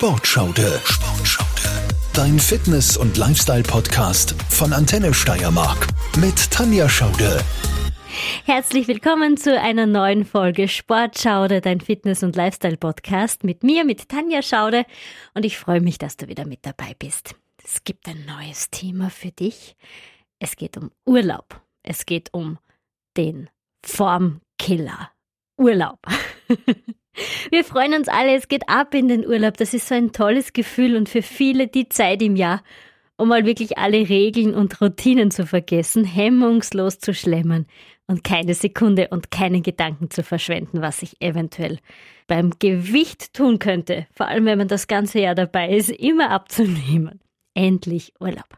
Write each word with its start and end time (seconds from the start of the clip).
Sportschaude. 0.00 0.80
Sportschaude. 0.82 1.92
Dein 2.14 2.38
Fitness- 2.38 2.96
und 2.96 3.18
Lifestyle-Podcast 3.18 4.34
von 4.48 4.72
Antenne 4.72 5.12
Steiermark 5.12 5.88
mit 6.18 6.50
Tanja 6.50 6.88
Schaude. 6.88 7.44
Herzlich 8.46 8.88
willkommen 8.88 9.36
zu 9.36 9.60
einer 9.60 9.84
neuen 9.84 10.24
Folge 10.24 10.68
Sportschaude, 10.68 11.60
dein 11.60 11.82
Fitness- 11.82 12.22
und 12.22 12.34
Lifestyle-Podcast 12.34 13.44
mit 13.44 13.62
mir, 13.62 13.84
mit 13.84 14.08
Tanja 14.08 14.40
Schaude. 14.40 14.86
Und 15.34 15.44
ich 15.44 15.58
freue 15.58 15.82
mich, 15.82 15.98
dass 15.98 16.16
du 16.16 16.28
wieder 16.28 16.46
mit 16.46 16.60
dabei 16.64 16.96
bist. 16.98 17.34
Es 17.62 17.84
gibt 17.84 18.08
ein 18.08 18.24
neues 18.24 18.70
Thema 18.70 19.10
für 19.10 19.32
dich. 19.32 19.76
Es 20.38 20.56
geht 20.56 20.78
um 20.78 20.90
Urlaub. 21.04 21.60
Es 21.82 22.06
geht 22.06 22.32
um 22.32 22.58
den 23.18 23.50
Formkiller. 23.84 25.10
Urlaub. 25.58 25.98
Wir 27.50 27.64
freuen 27.64 27.94
uns 27.94 28.08
alle, 28.08 28.34
es 28.34 28.48
geht 28.48 28.68
ab 28.68 28.94
in 28.94 29.08
den 29.08 29.26
Urlaub. 29.26 29.56
Das 29.56 29.74
ist 29.74 29.88
so 29.88 29.94
ein 29.94 30.12
tolles 30.12 30.52
Gefühl 30.52 30.96
und 30.96 31.08
für 31.08 31.22
viele 31.22 31.68
die 31.68 31.88
Zeit 31.88 32.22
im 32.22 32.36
Jahr, 32.36 32.62
um 33.16 33.28
mal 33.28 33.44
wirklich 33.44 33.78
alle 33.78 34.08
Regeln 34.08 34.54
und 34.54 34.80
Routinen 34.80 35.30
zu 35.30 35.46
vergessen, 35.46 36.04
hemmungslos 36.04 36.98
zu 36.98 37.12
schlemmern 37.12 37.66
und 38.06 38.24
keine 38.24 38.54
Sekunde 38.54 39.08
und 39.08 39.30
keinen 39.30 39.62
Gedanken 39.62 40.10
zu 40.10 40.22
verschwenden, 40.22 40.82
was 40.82 41.02
ich 41.02 41.20
eventuell 41.20 41.78
beim 42.26 42.50
Gewicht 42.58 43.34
tun 43.34 43.58
könnte, 43.58 44.06
vor 44.12 44.26
allem 44.26 44.46
wenn 44.46 44.58
man 44.58 44.68
das 44.68 44.88
ganze 44.88 45.20
Jahr 45.20 45.34
dabei 45.34 45.70
ist, 45.70 45.90
immer 45.90 46.30
abzunehmen. 46.30 47.20
Endlich 47.54 48.14
Urlaub. 48.20 48.48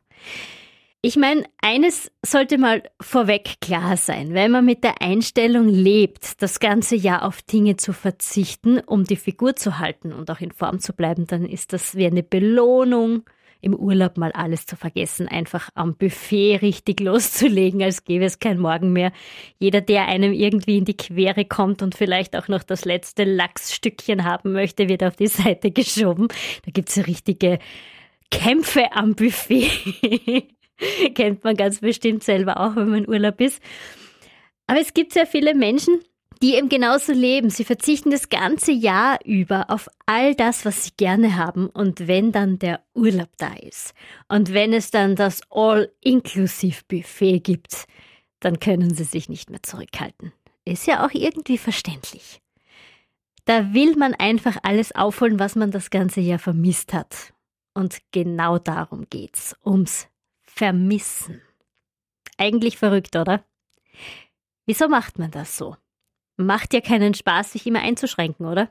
Ich 1.04 1.16
meine, 1.16 1.42
eines 1.60 2.12
sollte 2.24 2.58
mal 2.58 2.84
vorweg 3.00 3.60
klar 3.60 3.96
sein. 3.96 4.34
Wenn 4.34 4.52
man 4.52 4.64
mit 4.64 4.84
der 4.84 5.02
Einstellung 5.02 5.66
lebt, 5.66 6.40
das 6.40 6.60
ganze 6.60 6.94
Jahr 6.94 7.24
auf 7.24 7.42
Dinge 7.42 7.76
zu 7.76 7.92
verzichten, 7.92 8.78
um 8.78 9.02
die 9.02 9.16
Figur 9.16 9.56
zu 9.56 9.80
halten 9.80 10.12
und 10.12 10.30
auch 10.30 10.38
in 10.38 10.52
Form 10.52 10.78
zu 10.78 10.92
bleiben, 10.92 11.26
dann 11.26 11.44
ist 11.44 11.72
das 11.72 11.96
wie 11.96 12.06
eine 12.06 12.22
Belohnung, 12.22 13.24
im 13.60 13.74
Urlaub 13.74 14.16
mal 14.16 14.30
alles 14.30 14.64
zu 14.64 14.76
vergessen, 14.76 15.26
einfach 15.26 15.70
am 15.74 15.96
Buffet 15.96 16.58
richtig 16.62 17.00
loszulegen, 17.00 17.82
als 17.82 18.04
gäbe 18.04 18.24
es 18.24 18.38
kein 18.38 18.60
Morgen 18.60 18.92
mehr. 18.92 19.10
Jeder, 19.58 19.80
der 19.80 20.06
einem 20.06 20.32
irgendwie 20.32 20.78
in 20.78 20.84
die 20.84 20.96
Quere 20.96 21.44
kommt 21.44 21.82
und 21.82 21.96
vielleicht 21.96 22.36
auch 22.36 22.46
noch 22.46 22.62
das 22.62 22.84
letzte 22.84 23.24
Lachsstückchen 23.24 24.22
haben 24.22 24.52
möchte, 24.52 24.88
wird 24.88 25.02
auf 25.02 25.16
die 25.16 25.26
Seite 25.26 25.72
geschoben. 25.72 26.28
Da 26.64 26.70
gibt's 26.72 26.94
ja 26.94 27.02
richtige 27.02 27.58
Kämpfe 28.30 28.92
am 28.92 29.16
Buffet. 29.16 29.68
Kennt 31.14 31.44
man 31.44 31.56
ganz 31.56 31.80
bestimmt 31.80 32.22
selber 32.24 32.60
auch, 32.60 32.76
wenn 32.76 32.88
man 32.88 33.04
in 33.04 33.08
Urlaub 33.08 33.40
ist. 33.40 33.62
Aber 34.66 34.80
es 34.80 34.94
gibt 34.94 35.12
sehr 35.12 35.26
viele 35.26 35.54
Menschen, 35.54 36.00
die 36.42 36.54
eben 36.56 36.68
genauso 36.68 37.12
leben. 37.12 37.50
Sie 37.50 37.64
verzichten 37.64 38.10
das 38.10 38.28
ganze 38.28 38.72
Jahr 38.72 39.18
über 39.24 39.70
auf 39.70 39.88
all 40.06 40.34
das, 40.34 40.64
was 40.64 40.84
sie 40.84 40.90
gerne 40.96 41.36
haben. 41.36 41.68
Und 41.68 42.08
wenn 42.08 42.32
dann 42.32 42.58
der 42.58 42.82
Urlaub 42.94 43.30
da 43.38 43.52
ist 43.54 43.94
und 44.28 44.52
wenn 44.52 44.72
es 44.72 44.90
dann 44.90 45.14
das 45.14 45.42
All-Inclusive-Buffet 45.50 47.40
gibt, 47.40 47.86
dann 48.40 48.58
können 48.58 48.92
sie 48.92 49.04
sich 49.04 49.28
nicht 49.28 49.50
mehr 49.50 49.62
zurückhalten. 49.62 50.32
Ist 50.64 50.86
ja 50.86 51.06
auch 51.06 51.12
irgendwie 51.12 51.58
verständlich. 51.58 52.40
Da 53.44 53.72
will 53.72 53.96
man 53.96 54.14
einfach 54.14 54.56
alles 54.62 54.94
aufholen, 54.94 55.38
was 55.38 55.56
man 55.56 55.70
das 55.70 55.90
ganze 55.90 56.20
Jahr 56.20 56.38
vermisst 56.38 56.92
hat. 56.92 57.32
Und 57.74 57.98
genau 58.12 58.58
darum 58.58 59.06
geht's, 59.08 59.56
ums 59.64 60.08
Vermissen. 60.54 61.40
Eigentlich 62.36 62.76
verrückt, 62.76 63.16
oder? 63.16 63.44
Wieso 64.66 64.88
macht 64.88 65.18
man 65.18 65.30
das 65.30 65.56
so? 65.56 65.76
Macht 66.36 66.74
ja 66.74 66.80
keinen 66.80 67.14
Spaß, 67.14 67.52
sich 67.52 67.66
immer 67.66 67.80
einzuschränken, 67.80 68.46
oder? 68.46 68.70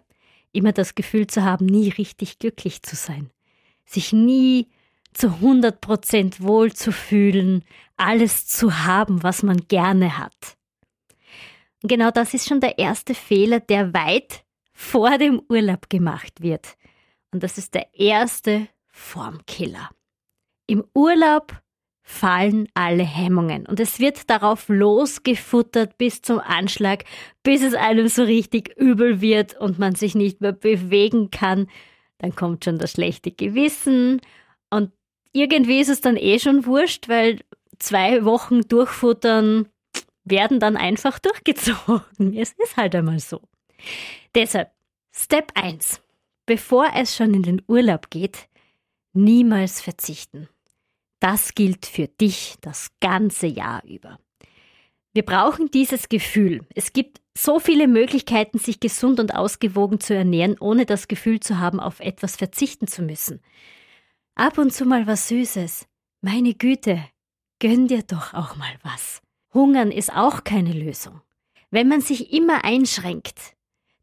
Immer 0.52 0.74
das 0.74 0.96
Gefühl 0.96 1.28
zu 1.28 1.44
haben, 1.44 1.66
nie 1.66 1.90
richtig 1.90 2.40
glücklich 2.40 2.84
zu 2.84 2.96
sein. 2.96 3.32
Sich 3.86 4.14
nie 4.14 4.70
zu 5.14 5.28
100 5.28 5.82
Prozent 5.82 6.42
wohl 6.42 6.72
zu 6.72 6.92
fühlen, 6.92 7.64
alles 7.98 8.48
zu 8.48 8.86
haben, 8.86 9.24
was 9.24 9.44
man 9.44 9.68
gerne 9.68 10.18
hat. 10.18 10.58
Und 11.82 11.90
genau 11.90 12.12
das 12.12 12.34
ist 12.34 12.48
schon 12.48 12.62
der 12.62 12.78
erste 12.78 13.16
Fehler, 13.16 13.60
der 13.60 13.94
weit 13.94 14.46
vor 14.72 15.18
dem 15.18 15.42
Urlaub 15.50 15.90
gemacht 15.90 16.42
wird. 16.42 16.78
Und 17.32 17.44
das 17.44 17.58
ist 17.58 17.74
der 17.74 17.94
erste 17.94 18.68
Formkiller. 18.88 19.90
Im 20.68 20.86
Urlaub 20.94 21.62
fallen 22.04 22.68
alle 22.74 23.04
Hemmungen 23.04 23.66
und 23.66 23.80
es 23.80 24.00
wird 24.00 24.30
darauf 24.30 24.68
losgefuttert 24.68 25.98
bis 25.98 26.22
zum 26.22 26.40
Anschlag, 26.40 27.06
bis 27.44 27.62
es 27.64 27.74
einem 27.74 28.08
so 28.08 28.24
richtig 28.24 28.76
übel 28.78 29.22
wird 29.22 29.60
und 29.60 29.80
man 29.80 29.96
sich 29.96 30.16
nicht 30.16 30.42
mehr 30.42 30.52
bewegen 30.52 31.30
kann. 31.32 31.68
Dann 32.18 32.36
kommt 32.36 32.66
schon 32.66 32.80
das 32.80 32.94
schlechte 32.94 33.32
Gewissen 33.32 34.22
und 34.70 34.92
irgendwie 35.32 35.80
ist 35.80 35.90
es 35.90 36.02
dann 36.02 36.18
eh 36.18 36.40
schon 36.40 36.66
wurscht, 36.66 37.08
weil 37.08 37.40
zwei 37.80 38.26
Wochen 38.26 38.62
durchfuttern 38.62 39.68
werden 40.24 40.60
dann 40.60 40.78
einfach 40.78 41.20
durchgezogen. 41.20 42.02
Es 42.38 42.54
ist 42.54 42.78
halt 42.78 42.96
einmal 42.96 43.20
so. 43.20 43.42
Deshalb, 44.36 44.72
Step 45.12 45.52
1. 45.56 46.02
Bevor 46.46 46.88
es 46.96 47.16
schon 47.16 47.34
in 47.34 47.44
den 47.44 47.62
Urlaub 47.68 48.10
geht, 48.10 48.48
niemals 49.14 49.82
verzichten. 49.82 50.48
Das 51.22 51.54
gilt 51.54 51.86
für 51.86 52.08
dich 52.08 52.56
das 52.62 52.90
ganze 53.00 53.46
Jahr 53.46 53.84
über. 53.86 54.20
Wir 55.14 55.24
brauchen 55.24 55.70
dieses 55.70 56.10
Gefühl. 56.10 56.62
Es 56.74 56.94
gibt 56.94 57.22
so 57.38 57.60
viele 57.60 57.88
Möglichkeiten, 57.88 58.58
sich 58.58 58.80
gesund 58.80 59.20
und 59.20 59.36
ausgewogen 59.36 60.00
zu 60.00 60.16
ernähren, 60.16 60.58
ohne 60.60 60.88
das 60.88 61.08
Gefühl 61.08 61.40
zu 61.40 61.60
haben, 61.60 61.80
auf 61.80 62.00
etwas 62.00 62.38
verzichten 62.38 62.88
zu 62.88 63.04
müssen. 63.04 63.40
Ab 64.34 64.58
und 64.58 64.74
zu 64.74 64.84
mal 64.86 65.06
was 65.06 65.28
Süßes. 65.28 65.88
Meine 66.22 66.56
Güte, 66.56 67.04
gönn 67.60 67.88
dir 67.88 68.02
doch 68.02 68.34
auch 68.34 68.56
mal 68.56 68.74
was. 68.82 69.22
Hungern 69.54 69.92
ist 69.92 70.12
auch 70.12 70.44
keine 70.44 70.74
Lösung. 70.74 71.22
Wenn 71.70 71.88
man 71.88 72.02
sich 72.02 72.34
immer 72.34 72.66
einschränkt, 72.66 73.56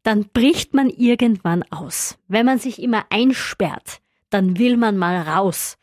dann 0.03 0.29
bricht 0.29 0.73
man 0.73 0.89
irgendwann 0.89 1.63
aus. 1.69 2.17
Wenn 2.29 2.45
man 2.45 2.59
sich 2.59 2.81
immer 2.81 3.05
einsperrt, 3.09 3.99
dann 4.29 4.57
will 4.57 4.77
man 4.77 4.97
mal 4.97 5.17
raus. 5.17 5.78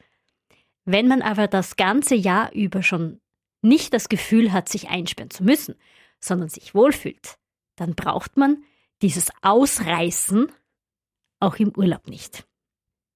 Wenn 0.86 1.08
man 1.08 1.20
aber 1.20 1.48
das 1.48 1.76
ganze 1.76 2.14
Jahr 2.14 2.52
über 2.52 2.82
schon 2.82 3.20
nicht 3.60 3.92
das 3.92 4.08
Gefühl 4.08 4.52
hat, 4.52 4.68
sich 4.68 4.88
einsperren 4.88 5.30
zu 5.30 5.42
müssen, 5.42 5.74
sondern 6.20 6.48
sich 6.48 6.74
wohlfühlt, 6.74 7.36
dann 7.74 7.94
braucht 7.94 8.36
man 8.36 8.64
dieses 9.02 9.30
Ausreißen 9.42 10.50
auch 11.40 11.56
im 11.56 11.72
Urlaub 11.76 12.08
nicht. 12.08 12.46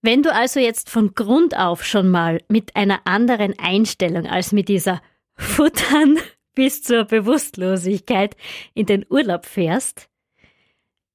Wenn 0.03 0.23
du 0.23 0.33
also 0.33 0.61
jetzt 0.61 0.91
von 0.91 1.15
Grund 1.15 1.57
auf 1.57 1.85
schon 1.85 2.11
mal 2.11 2.43
mit 2.49 2.75
einer 2.75 3.07
anderen 3.07 3.59
Einstellung 3.59 4.27
als 4.27 4.53
mit 4.53 4.69
dieser 4.69 5.01
Futtern 5.35 6.19
bis 6.55 6.83
zur 6.83 7.05
Bewusstlosigkeit 7.05 8.37
in 8.75 8.87
den 8.87 9.07
Urlaub 9.09 9.47
fährst, 9.47 10.11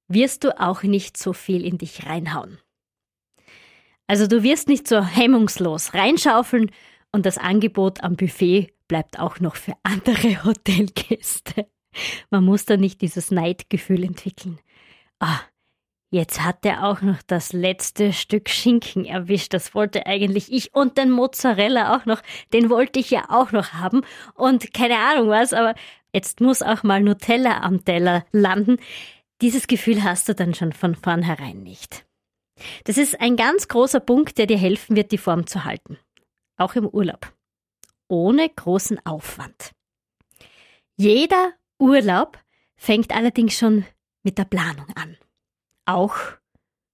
wirst 0.08 0.44
du 0.44 0.60
auch 0.60 0.84
nicht 0.84 1.18
so 1.18 1.34
viel 1.34 1.66
in 1.66 1.78
dich 1.78 2.06
reinhauen. 2.06 2.60
Also 4.08 4.28
du 4.28 4.44
wirst 4.44 4.68
nicht 4.68 4.88
so 4.88 5.04
hemmungslos 5.04 5.94
reinschaufeln 5.94 6.72
und 7.12 7.26
das 7.26 7.38
Angebot 7.38 8.04
am 8.04 8.16
Buffet 8.16 8.74
bleibt 8.88 9.20
auch 9.20 9.40
noch 9.40 9.56
für 9.56 9.74
andere 9.84 10.44
Hotelgäste. 10.44 11.68
Man 12.30 12.44
muss 12.44 12.66
da 12.66 12.78
nicht 12.78 13.02
dieses 13.02 13.32
Neidgefühl 13.32 14.04
entwickeln. 14.04 14.60
Ah, 15.20 15.40
jetzt 16.12 16.44
hat 16.44 16.66
er 16.66 16.86
auch 16.86 17.02
noch 17.02 17.22
das 17.26 17.54
letzte 17.54 18.14
Stück 18.14 18.50
Schinken 18.50 19.06
erwischt. 19.06 19.54
Das 19.54 19.74
wollte 19.74 20.06
eigentlich 20.06 20.52
ich 20.52 20.76
und 20.76 20.98
den 20.98 21.10
Mozzarella 21.10 21.96
auch 21.96 22.06
noch. 22.06 22.22
Den 22.54 22.70
wollte 22.70 23.00
ich 23.00 23.10
ja 23.10 23.26
auch 23.30 23.52
noch 23.52 23.74
haben. 23.74 24.02
Und 24.34 24.74
keine 24.74 24.98
Ahnung 24.98 25.30
was, 25.30 25.54
aber 25.54 25.74
jetzt 26.14 26.42
muss 26.42 26.62
auch 26.62 26.84
mal 26.84 27.02
Nutella 27.02 27.62
am 27.62 27.86
Teller 27.86 28.26
landen. 28.32 28.78
Dieses 29.42 29.68
Gefühl 29.68 30.04
hast 30.04 30.30
du 30.30 30.36
dann 30.36 30.54
schon 30.54 30.74
von 30.74 30.96
vornherein 30.96 31.64
nicht. 31.64 32.06
Das 32.84 32.98
ist 32.98 33.20
ein 33.20 33.36
ganz 33.36 33.68
großer 33.68 34.00
Punkt, 34.00 34.38
der 34.38 34.48
dir 34.48 34.58
helfen 34.58 34.96
wird, 34.96 35.12
die 35.12 35.18
Form 35.18 35.48
zu 35.48 35.66
halten. 35.66 35.98
Auch 36.58 36.76
im 36.76 36.88
Urlaub. 36.88 37.34
Ohne 38.08 38.50
großen 38.50 39.06
Aufwand. 39.06 39.72
Jeder 40.96 41.54
Urlaub 41.80 42.40
fängt 42.78 43.14
allerdings 43.14 43.58
schon 43.58 43.86
mit 44.24 44.38
der 44.38 44.46
Planung 44.46 44.88
an. 44.96 45.18
Auch 45.86 46.16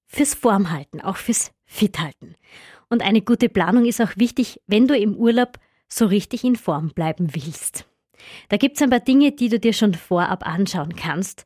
fürs 0.07 0.33
Formhalten, 0.33 1.01
auch 1.01 1.17
fürs 1.17 1.51
Fithalten. 1.65 2.35
Und 2.89 3.01
eine 3.01 3.21
gute 3.21 3.47
Planung 3.47 3.85
ist 3.85 4.01
auch 4.01 4.17
wichtig, 4.17 4.59
wenn 4.67 4.87
du 4.87 4.97
im 4.97 5.15
Urlaub 5.15 5.57
so 5.87 6.05
richtig 6.05 6.43
in 6.43 6.55
Form 6.55 6.89
bleiben 6.89 7.33
willst. 7.33 7.85
Da 8.49 8.57
gibt 8.57 8.75
es 8.75 8.81
ein 8.81 8.89
paar 8.89 8.99
Dinge, 8.99 9.31
die 9.31 9.49
du 9.49 9.59
dir 9.59 9.73
schon 9.73 9.93
vorab 9.93 10.45
anschauen 10.45 10.95
kannst. 10.95 11.45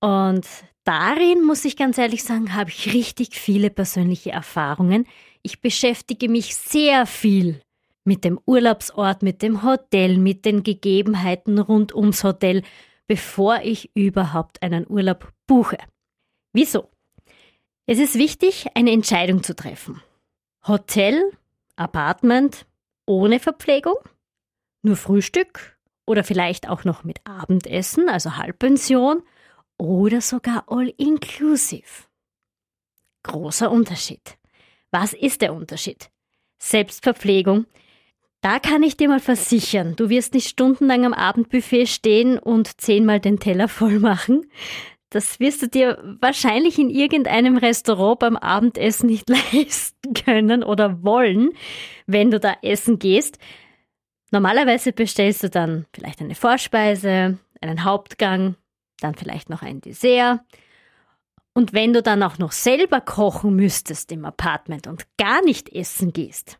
Und 0.00 0.46
darin, 0.84 1.42
muss 1.42 1.64
ich 1.64 1.76
ganz 1.76 1.98
ehrlich 1.98 2.22
sagen, 2.22 2.54
habe 2.54 2.70
ich 2.70 2.92
richtig 2.92 3.34
viele 3.34 3.70
persönliche 3.70 4.30
Erfahrungen. 4.30 5.06
Ich 5.42 5.60
beschäftige 5.60 6.28
mich 6.28 6.56
sehr 6.56 7.06
viel 7.06 7.60
mit 8.04 8.24
dem 8.24 8.38
Urlaubsort, 8.46 9.22
mit 9.22 9.42
dem 9.42 9.62
Hotel, 9.62 10.18
mit 10.18 10.44
den 10.44 10.62
Gegebenheiten 10.62 11.58
rund 11.58 11.94
ums 11.94 12.22
Hotel, 12.22 12.62
bevor 13.06 13.60
ich 13.62 13.90
überhaupt 13.94 14.62
einen 14.62 14.86
Urlaub 14.88 15.32
buche. 15.46 15.78
Wieso? 16.52 16.90
Es 17.86 17.98
ist 17.98 18.14
wichtig, 18.14 18.66
eine 18.74 18.92
Entscheidung 18.92 19.42
zu 19.42 19.54
treffen. 19.54 20.02
Hotel, 20.66 21.32
Apartment, 21.76 22.66
ohne 23.06 23.40
Verpflegung, 23.40 23.96
nur 24.82 24.96
Frühstück 24.96 25.78
oder 26.06 26.24
vielleicht 26.24 26.68
auch 26.68 26.84
noch 26.84 27.04
mit 27.04 27.20
Abendessen, 27.24 28.08
also 28.08 28.36
Halbpension 28.36 29.22
oder 29.78 30.20
sogar 30.20 30.64
all-inclusive. 30.68 32.04
Großer 33.22 33.70
Unterschied. 33.70 34.38
Was 34.90 35.12
ist 35.12 35.40
der 35.40 35.54
Unterschied? 35.54 36.10
Selbstverpflegung. 36.58 37.66
Da 38.40 38.58
kann 38.58 38.82
ich 38.82 38.98
dir 38.98 39.08
mal 39.08 39.20
versichern, 39.20 39.96
du 39.96 40.10
wirst 40.10 40.34
nicht 40.34 40.48
stundenlang 40.48 41.06
am 41.06 41.14
Abendbuffet 41.14 41.86
stehen 41.86 42.38
und 42.38 42.78
zehnmal 42.78 43.18
den 43.18 43.40
Teller 43.40 43.68
voll 43.68 43.98
machen. 43.98 44.50
Das 45.08 45.40
wirst 45.40 45.62
du 45.62 45.68
dir 45.68 46.16
wahrscheinlich 46.20 46.78
in 46.78 46.90
irgendeinem 46.90 47.56
Restaurant 47.56 48.18
beim 48.18 48.36
Abendessen 48.36 49.06
nicht 49.06 49.30
leisten 49.52 50.12
können 50.12 50.62
oder 50.62 51.02
wollen, 51.02 51.52
wenn 52.06 52.30
du 52.30 52.38
da 52.38 52.56
essen 52.62 52.98
gehst. 52.98 53.38
Normalerweise 54.30 54.92
bestellst 54.92 55.44
du 55.44 55.48
dann 55.48 55.86
vielleicht 55.94 56.20
eine 56.20 56.34
Vorspeise, 56.34 57.38
einen 57.60 57.84
Hauptgang, 57.84 58.56
dann 59.00 59.14
vielleicht 59.14 59.50
noch 59.50 59.62
ein 59.62 59.80
Dessert. 59.80 60.40
Und 61.52 61.72
wenn 61.72 61.92
du 61.92 62.02
dann 62.02 62.22
auch 62.22 62.38
noch 62.38 62.52
selber 62.52 63.00
kochen 63.00 63.54
müsstest 63.54 64.10
im 64.12 64.24
Apartment 64.24 64.86
und 64.86 65.06
gar 65.18 65.42
nicht 65.44 65.68
essen 65.70 66.12
gehst, 66.12 66.58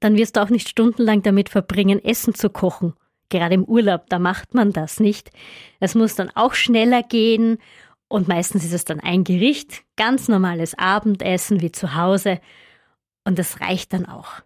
dann 0.00 0.16
wirst 0.16 0.36
du 0.36 0.42
auch 0.42 0.50
nicht 0.50 0.68
stundenlang 0.68 1.22
damit 1.22 1.48
verbringen, 1.48 2.04
Essen 2.04 2.34
zu 2.34 2.50
kochen. 2.50 2.94
Gerade 3.30 3.54
im 3.54 3.64
Urlaub, 3.64 4.08
da 4.08 4.18
macht 4.18 4.54
man 4.54 4.72
das 4.72 5.00
nicht. 5.00 5.30
Es 5.80 5.94
muss 5.94 6.14
dann 6.14 6.30
auch 6.34 6.54
schneller 6.54 7.02
gehen 7.02 7.58
und 8.08 8.28
meistens 8.28 8.64
ist 8.64 8.72
es 8.72 8.84
dann 8.84 9.00
ein 9.00 9.24
Gericht, 9.24 9.82
ganz 9.96 10.28
normales 10.28 10.76
Abendessen 10.78 11.60
wie 11.60 11.72
zu 11.72 11.94
Hause 11.94 12.40
und 13.24 13.38
das 13.38 13.60
reicht 13.60 13.92
dann 13.92 14.06
auch. 14.06 14.42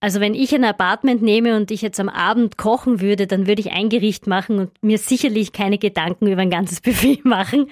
Also 0.00 0.20
wenn 0.20 0.34
ich 0.34 0.54
ein 0.54 0.64
Apartment 0.64 1.22
nehme 1.22 1.56
und 1.56 1.70
ich 1.70 1.82
jetzt 1.82 1.98
am 1.98 2.08
Abend 2.08 2.56
kochen 2.56 3.00
würde, 3.00 3.26
dann 3.26 3.46
würde 3.46 3.60
ich 3.60 3.72
ein 3.72 3.88
Gericht 3.88 4.26
machen 4.26 4.58
und 4.60 4.82
mir 4.82 4.98
sicherlich 4.98 5.52
keine 5.52 5.78
Gedanken 5.78 6.28
über 6.28 6.42
ein 6.42 6.50
ganzes 6.50 6.80
Buffet 6.82 7.20
machen. 7.24 7.70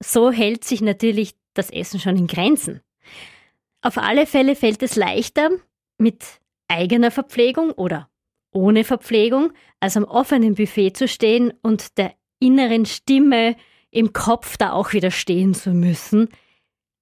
So 0.00 0.30
hält 0.30 0.64
sich 0.64 0.80
natürlich 0.80 1.34
das 1.54 1.70
Essen 1.70 2.00
schon 2.00 2.16
in 2.16 2.26
Grenzen. 2.26 2.80
Auf 3.80 3.98
alle 3.98 4.26
Fälle 4.26 4.56
fällt 4.56 4.82
es 4.82 4.96
leichter, 4.96 5.50
mit 5.98 6.24
eigener 6.68 7.10
Verpflegung 7.10 7.72
oder 7.72 8.08
ohne 8.52 8.84
Verpflegung, 8.84 9.52
als 9.80 9.96
am 9.96 10.04
offenen 10.04 10.54
Buffet 10.54 10.92
zu 10.92 11.08
stehen 11.08 11.52
und 11.62 11.96
der 11.98 12.14
inneren 12.38 12.86
Stimme 12.86 13.56
im 13.90 14.12
Kopf 14.12 14.56
da 14.56 14.72
auch 14.72 14.92
wieder 14.92 15.10
stehen 15.10 15.54
zu 15.54 15.70
müssen. 15.70 16.28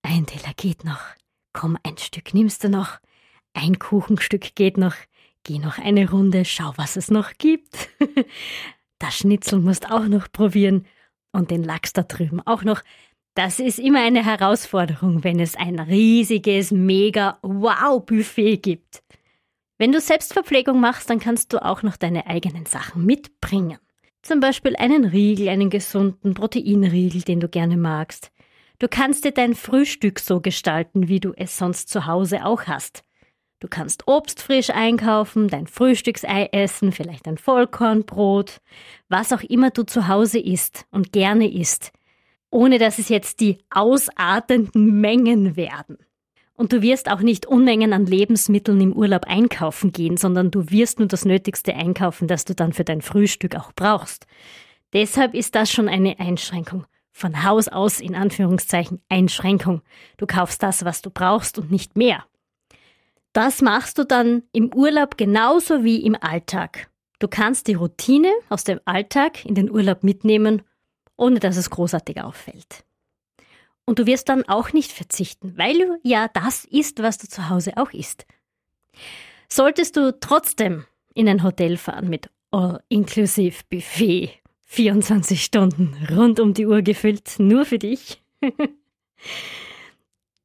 Ein 0.02 0.26
Teller 0.26 0.52
geht 0.56 0.84
noch. 0.84 1.00
Komm, 1.52 1.76
ein 1.82 1.98
Stück 1.98 2.34
nimmst 2.34 2.64
du 2.64 2.68
noch. 2.68 2.98
Ein 3.54 3.78
Kuchenstück 3.78 4.54
geht 4.54 4.76
noch. 4.76 4.94
Geh 5.44 5.58
noch 5.58 5.78
eine 5.78 6.10
Runde, 6.10 6.44
schau, 6.44 6.72
was 6.76 6.96
es 6.96 7.10
noch 7.10 7.32
gibt. 7.38 7.88
das 8.98 9.16
Schnitzel 9.16 9.60
musst 9.60 9.90
auch 9.90 10.06
noch 10.06 10.30
probieren. 10.30 10.86
Und 11.32 11.50
den 11.50 11.62
Lachs 11.62 11.92
da 11.92 12.02
drüben 12.02 12.40
auch 12.40 12.64
noch. 12.64 12.82
Das 13.34 13.60
ist 13.60 13.78
immer 13.78 14.02
eine 14.02 14.24
Herausforderung, 14.24 15.22
wenn 15.22 15.38
es 15.38 15.54
ein 15.54 15.78
riesiges, 15.78 16.72
mega 16.72 17.38
Wow-Buffet 17.42 18.56
gibt. 18.58 19.02
Wenn 19.78 19.92
du 19.92 20.00
Selbstverpflegung 20.00 20.80
machst, 20.80 21.08
dann 21.08 21.20
kannst 21.20 21.52
du 21.52 21.64
auch 21.64 21.82
noch 21.82 21.96
deine 21.96 22.26
eigenen 22.26 22.66
Sachen 22.66 23.06
mitbringen. 23.06 23.78
Zum 24.22 24.40
Beispiel 24.40 24.76
einen 24.76 25.06
Riegel, 25.06 25.48
einen 25.48 25.70
gesunden 25.70 26.34
Proteinriegel, 26.34 27.22
den 27.22 27.40
du 27.40 27.48
gerne 27.48 27.76
magst. 27.76 28.30
Du 28.78 28.88
kannst 28.88 29.24
dir 29.24 29.32
dein 29.32 29.54
Frühstück 29.54 30.18
so 30.18 30.40
gestalten, 30.40 31.08
wie 31.08 31.20
du 31.20 31.32
es 31.34 31.56
sonst 31.56 31.88
zu 31.88 32.06
Hause 32.06 32.44
auch 32.44 32.64
hast. 32.64 33.04
Du 33.60 33.68
kannst 33.68 34.08
Obst 34.08 34.42
frisch 34.42 34.70
einkaufen, 34.70 35.48
dein 35.48 35.66
Frühstücksei 35.66 36.48
essen, 36.52 36.92
vielleicht 36.92 37.28
ein 37.28 37.38
Vollkornbrot, 37.38 38.60
was 39.08 39.32
auch 39.32 39.42
immer 39.42 39.70
du 39.70 39.84
zu 39.84 40.08
Hause 40.08 40.38
isst 40.38 40.86
und 40.90 41.12
gerne 41.12 41.50
isst 41.50 41.92
ohne 42.50 42.78
dass 42.78 42.98
es 42.98 43.08
jetzt 43.08 43.40
die 43.40 43.58
ausartenden 43.70 45.00
Mengen 45.00 45.56
werden. 45.56 45.98
Und 46.54 46.72
du 46.72 46.82
wirst 46.82 47.10
auch 47.10 47.20
nicht 47.20 47.46
Unmengen 47.46 47.94
an 47.94 48.04
Lebensmitteln 48.04 48.80
im 48.80 48.92
Urlaub 48.92 49.24
einkaufen 49.24 49.92
gehen, 49.92 50.18
sondern 50.18 50.50
du 50.50 50.70
wirst 50.70 50.98
nur 50.98 51.08
das 51.08 51.24
Nötigste 51.24 51.74
einkaufen, 51.74 52.28
das 52.28 52.44
du 52.44 52.54
dann 52.54 52.74
für 52.74 52.84
dein 52.84 53.00
Frühstück 53.00 53.56
auch 53.56 53.72
brauchst. 53.74 54.26
Deshalb 54.92 55.34
ist 55.34 55.54
das 55.54 55.70
schon 55.70 55.88
eine 55.88 56.18
Einschränkung. 56.20 56.84
Von 57.12 57.44
Haus 57.44 57.68
aus 57.68 58.00
in 58.00 58.14
Anführungszeichen 58.14 59.00
Einschränkung. 59.08 59.80
Du 60.16 60.26
kaufst 60.26 60.62
das, 60.62 60.84
was 60.84 61.00
du 61.00 61.10
brauchst 61.10 61.58
und 61.58 61.70
nicht 61.70 61.96
mehr. 61.96 62.24
Das 63.32 63.62
machst 63.62 63.98
du 63.98 64.04
dann 64.04 64.42
im 64.52 64.72
Urlaub 64.74 65.16
genauso 65.16 65.84
wie 65.84 66.04
im 66.04 66.16
Alltag. 66.20 66.90
Du 67.18 67.28
kannst 67.28 67.68
die 67.68 67.74
Routine 67.74 68.32
aus 68.48 68.64
dem 68.64 68.80
Alltag 68.84 69.44
in 69.44 69.54
den 69.54 69.70
Urlaub 69.70 70.02
mitnehmen 70.02 70.62
ohne 71.20 71.38
dass 71.38 71.56
es 71.56 71.70
großartig 71.70 72.22
auffällt. 72.22 72.84
Und 73.84 73.98
du 73.98 74.06
wirst 74.06 74.28
dann 74.28 74.48
auch 74.48 74.72
nicht 74.72 74.90
verzichten, 74.90 75.52
weil 75.56 75.78
du 75.78 75.98
ja 76.02 76.28
das 76.32 76.64
isst, 76.64 77.02
was 77.02 77.18
du 77.18 77.28
zu 77.28 77.50
Hause 77.50 77.76
auch 77.76 77.92
isst. 77.92 78.26
Solltest 79.48 79.96
du 79.96 80.18
trotzdem 80.18 80.86
in 81.12 81.28
ein 81.28 81.42
Hotel 81.42 81.76
fahren 81.76 82.08
mit 82.08 82.30
All-Inclusive 82.52 83.64
Buffet, 83.68 84.30
24 84.64 85.44
Stunden 85.44 85.94
rund 86.10 86.40
um 86.40 86.54
die 86.54 86.66
Uhr 86.66 86.82
gefüllt, 86.82 87.34
nur 87.38 87.66
für 87.66 87.78
dich, 87.78 88.22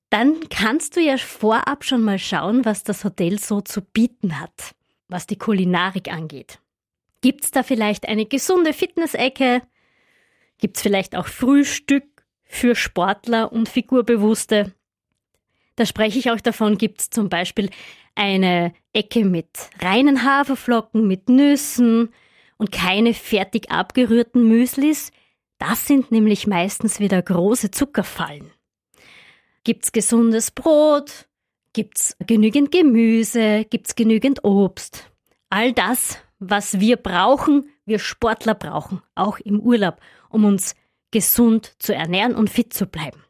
dann 0.09 0.49
kannst 0.49 0.95
du 0.95 1.01
ja 1.01 1.17
vorab 1.17 1.83
schon 1.83 2.01
mal 2.01 2.19
schauen, 2.19 2.65
was 2.65 2.83
das 2.83 3.03
Hotel 3.03 3.39
so 3.39 3.61
zu 3.61 3.81
bieten 3.81 4.39
hat, 4.39 4.75
was 5.07 5.27
die 5.27 5.37
Kulinarik 5.37 6.11
angeht. 6.11 6.59
Gibt's 7.21 7.51
da 7.51 7.63
vielleicht 7.63 8.07
eine 8.07 8.25
gesunde 8.25 8.73
Fitnessecke? 8.73 9.61
Gibt 10.59 10.77
es 10.77 10.83
vielleicht 10.83 11.15
auch 11.15 11.27
Frühstück 11.27 12.03
für 12.43 12.75
Sportler 12.75 13.51
und 13.51 13.67
Figurbewusste? 13.67 14.73
Da 15.75 15.85
spreche 15.85 16.19
ich 16.19 16.31
auch 16.31 16.39
davon, 16.39 16.77
gibt 16.77 17.01
es 17.01 17.09
zum 17.09 17.27
Beispiel 17.27 17.69
eine 18.13 18.73
Ecke 18.93 19.25
mit 19.25 19.49
reinen 19.81 20.23
Haferflocken, 20.23 21.07
mit 21.07 21.27
Nüssen 21.27 22.13
und 22.57 22.71
keine 22.71 23.13
fertig 23.13 23.71
abgerührten 23.71 24.47
Müslis. 24.47 25.11
Das 25.57 25.85
sind 25.85 26.11
nämlich 26.11 26.47
meistens 26.47 26.99
wieder 26.99 27.21
große 27.21 27.71
Zuckerfallen. 27.71 28.51
Gibt's 29.65 29.91
gesundes 29.91 30.51
Brot? 30.51 31.27
Gibt's 31.74 32.15
genügend 32.25 32.72
Gemüse? 32.72 33.65
Gibt's 33.69 33.95
genügend 33.95 34.45
Obst? 34.45 35.12
All 35.50 35.74
das, 35.74 36.19
was 36.39 36.79
wir 36.79 36.95
brauchen, 36.95 37.69
wir 37.86 38.00
Sportler 38.00 38.55
brauchen, 38.55 39.01
auch 39.13 39.39
im 39.39 39.60
Urlaub 39.60 40.00
um 40.36 40.43
uns 40.43 40.75
gesund 41.12 41.75
zu 41.79 41.95
ernähren 41.95 42.36
und 42.36 42.50
fit 42.50 42.74
zu 42.74 42.86
bleiben. 42.86 43.24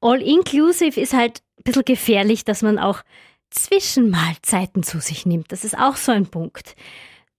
All-inclusive 0.00 1.00
ist 1.00 1.12
halt 1.12 1.42
ein 1.58 1.64
bisschen 1.64 1.84
gefährlich, 1.84 2.44
dass 2.44 2.62
man 2.62 2.78
auch 2.78 3.02
Zwischenmahlzeiten 3.50 4.84
zu 4.84 5.00
sich 5.00 5.26
nimmt. 5.26 5.50
Das 5.50 5.64
ist 5.64 5.76
auch 5.76 5.96
so 5.96 6.12
ein 6.12 6.26
Punkt. 6.26 6.76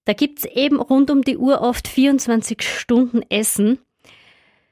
Da 0.04 0.14
gibt 0.14 0.40
es 0.40 0.46
eben 0.46 0.82
rund 0.82 1.10
um 1.10 1.22
die 1.22 1.38
Uhr 1.38 1.62
oft 1.62 1.88
24 1.88 2.62
Stunden 2.62 3.22
Essen. 3.30 3.80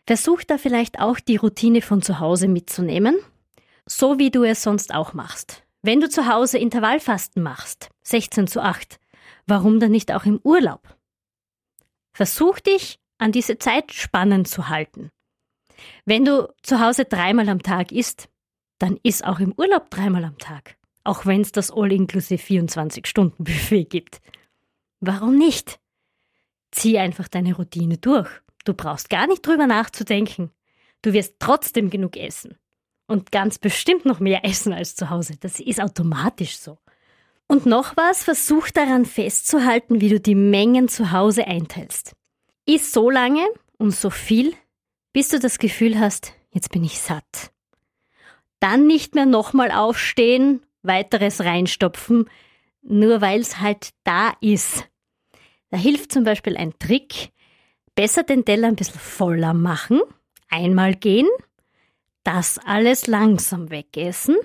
Versuch 0.07 0.43
da 0.43 0.57
vielleicht 0.57 0.99
auch 0.99 1.19
die 1.19 1.35
Routine 1.35 1.81
von 1.81 2.01
zu 2.01 2.21
Hause 2.21 2.47
mitzunehmen, 2.47 3.19
so 3.85 4.17
wie 4.17 4.31
du 4.31 4.45
es 4.45 4.63
sonst 4.63 4.93
auch 4.93 5.13
machst. 5.13 5.63
Wenn 5.81 5.99
du 5.99 6.09
zu 6.09 6.27
Hause 6.27 6.57
Intervallfasten 6.57 7.43
machst, 7.43 7.89
16 8.03 8.47
zu 8.47 8.63
8, 8.63 9.01
warum 9.47 9.81
dann 9.81 9.91
nicht 9.91 10.13
auch 10.13 10.23
im 10.23 10.39
Urlaub? 10.43 10.95
Versuch 12.13 12.59
dich 12.61 12.99
an 13.17 13.33
diese 13.33 13.57
Zeitspannen 13.57 14.45
zu 14.45 14.69
halten. 14.69 15.09
Wenn 16.05 16.23
du 16.23 16.53
zu 16.63 16.79
Hause 16.79 17.03
dreimal 17.03 17.49
am 17.49 17.61
Tag 17.61 17.91
isst, 17.91 18.29
dann 18.79 18.97
isst 19.03 19.25
auch 19.25 19.39
im 19.39 19.53
Urlaub 19.57 19.89
dreimal 19.89 20.23
am 20.23 20.37
Tag, 20.37 20.77
auch 21.03 21.25
wenn 21.25 21.41
es 21.41 21.51
das 21.51 21.69
All-Inclusive 21.69 22.41
24-Stunden-Buffet 22.41 23.85
gibt. 23.85 24.21
Warum 25.01 25.37
nicht? 25.37 25.79
Zieh 26.71 26.97
einfach 26.97 27.27
deine 27.27 27.55
Routine 27.55 27.97
durch. 27.97 28.29
Du 28.67 28.73
brauchst 28.73 29.09
gar 29.09 29.27
nicht 29.27 29.47
drüber 29.47 29.65
nachzudenken. 29.65 30.51
Du 31.01 31.13
wirst 31.13 31.35
trotzdem 31.39 31.89
genug 31.89 32.17
essen. 32.17 32.57
Und 33.07 33.31
ganz 33.31 33.59
bestimmt 33.59 34.03
noch 34.03 34.19
mehr 34.19 34.43
essen 34.43 34.73
als 34.73 34.93
zu 34.97 35.09
Hause. 35.09 35.37
Das 35.39 35.61
ist 35.61 35.79
automatisch 35.79 36.57
so. 36.57 36.77
Und 37.47 37.65
noch 37.65 37.95
was, 37.95 38.25
versuch 38.25 38.69
daran 38.69 39.05
festzuhalten, 39.05 40.01
wie 40.01 40.09
du 40.09 40.19
die 40.19 40.35
Mengen 40.35 40.89
zu 40.89 41.13
Hause 41.13 41.47
einteilst. 41.47 42.11
Iss 42.65 42.91
so 42.91 43.09
lange 43.09 43.47
und 43.77 43.91
so 43.91 44.09
viel, 44.09 44.53
bis 45.13 45.29
du 45.29 45.39
das 45.39 45.59
Gefühl 45.59 45.97
hast, 45.97 46.33
jetzt 46.51 46.69
bin 46.73 46.83
ich 46.83 46.99
satt. 46.99 47.53
Dann 48.59 48.85
nicht 48.85 49.15
mehr 49.15 49.25
nochmal 49.25 49.71
aufstehen, 49.71 50.61
weiteres 50.81 51.39
reinstopfen, 51.39 52.29
nur 52.81 53.21
weil 53.21 53.39
es 53.39 53.61
halt 53.61 53.91
da 54.03 54.33
ist. 54.41 54.89
Da 55.69 55.77
hilft 55.77 56.11
zum 56.11 56.25
Beispiel 56.25 56.57
ein 56.57 56.77
Trick, 56.79 57.31
besser 57.97 58.23
den 58.23 58.45
Teller 58.45 58.67
ein 58.67 58.75
bisschen 58.75 58.99
voller 58.99 59.55
machen, 59.55 60.01
einmal 60.49 60.93
gehen, 60.93 61.27
das 62.23 62.59
alles 62.59 63.07
langsam 63.07 63.71
wegessen, 63.71 64.35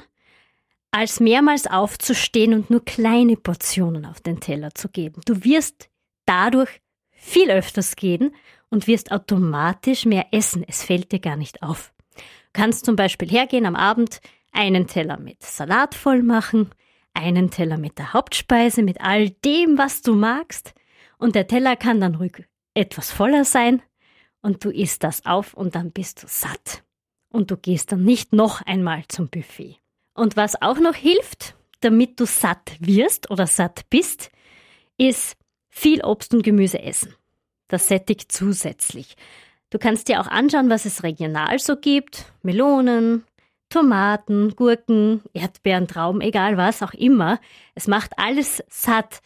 als 0.90 1.20
mehrmals 1.20 1.66
aufzustehen 1.66 2.54
und 2.54 2.70
nur 2.70 2.82
kleine 2.84 3.36
Portionen 3.36 4.06
auf 4.06 4.20
den 4.22 4.40
Teller 4.40 4.74
zu 4.74 4.88
geben. 4.88 5.20
Du 5.26 5.44
wirst 5.44 5.90
dadurch 6.24 6.80
viel 7.10 7.50
öfters 7.50 7.94
gehen 7.94 8.34
und 8.70 8.86
wirst 8.86 9.12
automatisch 9.12 10.06
mehr 10.06 10.28
essen. 10.32 10.64
Es 10.66 10.82
fällt 10.82 11.12
dir 11.12 11.20
gar 11.20 11.36
nicht 11.36 11.62
auf. 11.62 11.92
Du 12.14 12.22
kannst 12.54 12.86
zum 12.86 12.96
Beispiel 12.96 13.30
hergehen 13.30 13.66
am 13.66 13.76
Abend, 13.76 14.20
einen 14.52 14.86
Teller 14.86 15.18
mit 15.18 15.42
Salat 15.42 15.94
voll 15.94 16.22
machen, 16.22 16.70
einen 17.12 17.50
Teller 17.50 17.76
mit 17.76 17.98
der 17.98 18.14
Hauptspeise, 18.14 18.82
mit 18.82 19.02
all 19.02 19.28
dem, 19.28 19.76
was 19.76 20.00
du 20.00 20.14
magst, 20.14 20.72
und 21.18 21.34
der 21.34 21.46
Teller 21.46 21.76
kann 21.76 22.00
dann 22.00 22.14
ruhig 22.14 22.44
etwas 22.74 23.10
voller 23.10 23.44
sein, 23.44 23.82
und 24.42 24.64
du 24.64 24.70
isst 24.70 25.04
das 25.04 25.24
auf 25.24 25.54
und 25.54 25.74
dann 25.74 25.92
bist 25.92 26.22
du 26.22 26.26
satt. 26.28 26.82
Und 27.30 27.50
du 27.50 27.56
gehst 27.56 27.92
dann 27.92 28.02
nicht 28.02 28.32
noch 28.32 28.60
einmal 28.60 29.04
zum 29.08 29.28
Buffet. 29.28 29.76
Und 30.14 30.36
was 30.36 30.60
auch 30.60 30.78
noch 30.78 30.94
hilft, 30.94 31.54
damit 31.80 32.20
du 32.20 32.26
satt 32.26 32.76
wirst 32.80 33.30
oder 33.30 33.46
satt 33.46 33.88
bist, 33.88 34.30
ist 34.98 35.36
viel 35.68 36.04
Obst 36.04 36.34
und 36.34 36.42
Gemüse 36.42 36.82
essen. 36.82 37.14
Das 37.68 37.88
sättigt 37.88 38.30
zusätzlich. 38.30 39.16
Du 39.70 39.78
kannst 39.78 40.08
dir 40.08 40.20
auch 40.20 40.26
anschauen, 40.26 40.68
was 40.68 40.84
es 40.84 41.02
regional 41.02 41.58
so 41.58 41.76
gibt. 41.76 42.30
Melonen, 42.42 43.24
Tomaten, 43.70 44.54
Gurken, 44.54 45.22
Erdbeeren, 45.32 45.88
Trauben, 45.88 46.20
egal 46.20 46.58
was 46.58 46.82
auch 46.82 46.92
immer. 46.92 47.40
Es 47.74 47.86
macht 47.86 48.18
alles 48.18 48.62
satt. 48.68 49.22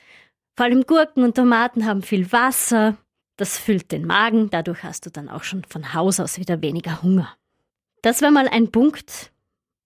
Vor 0.55 0.67
allem 0.67 0.83
Gurken 0.83 1.25
und 1.25 1.35
Tomaten 1.35 1.85
haben 1.85 2.03
viel 2.03 2.31
Wasser. 2.31 2.97
Das 3.37 3.59
füllt 3.59 3.93
den 3.93 4.07
Magen. 4.07 4.51
Dadurch 4.51 4.83
hast 4.83 5.07
du 5.07 5.11
dann 5.11 5.29
auch 5.29 5.43
schon 5.43 5.65
von 5.65 5.95
Haus 5.95 6.21
aus 6.21 6.39
wieder 6.39 6.63
weniger 6.63 7.03
Hunger. 7.03 7.37
Das 8.03 8.21
wäre 8.21 8.33
mal 8.33 8.49
ein 8.49 8.71
Punkt, 8.71 9.33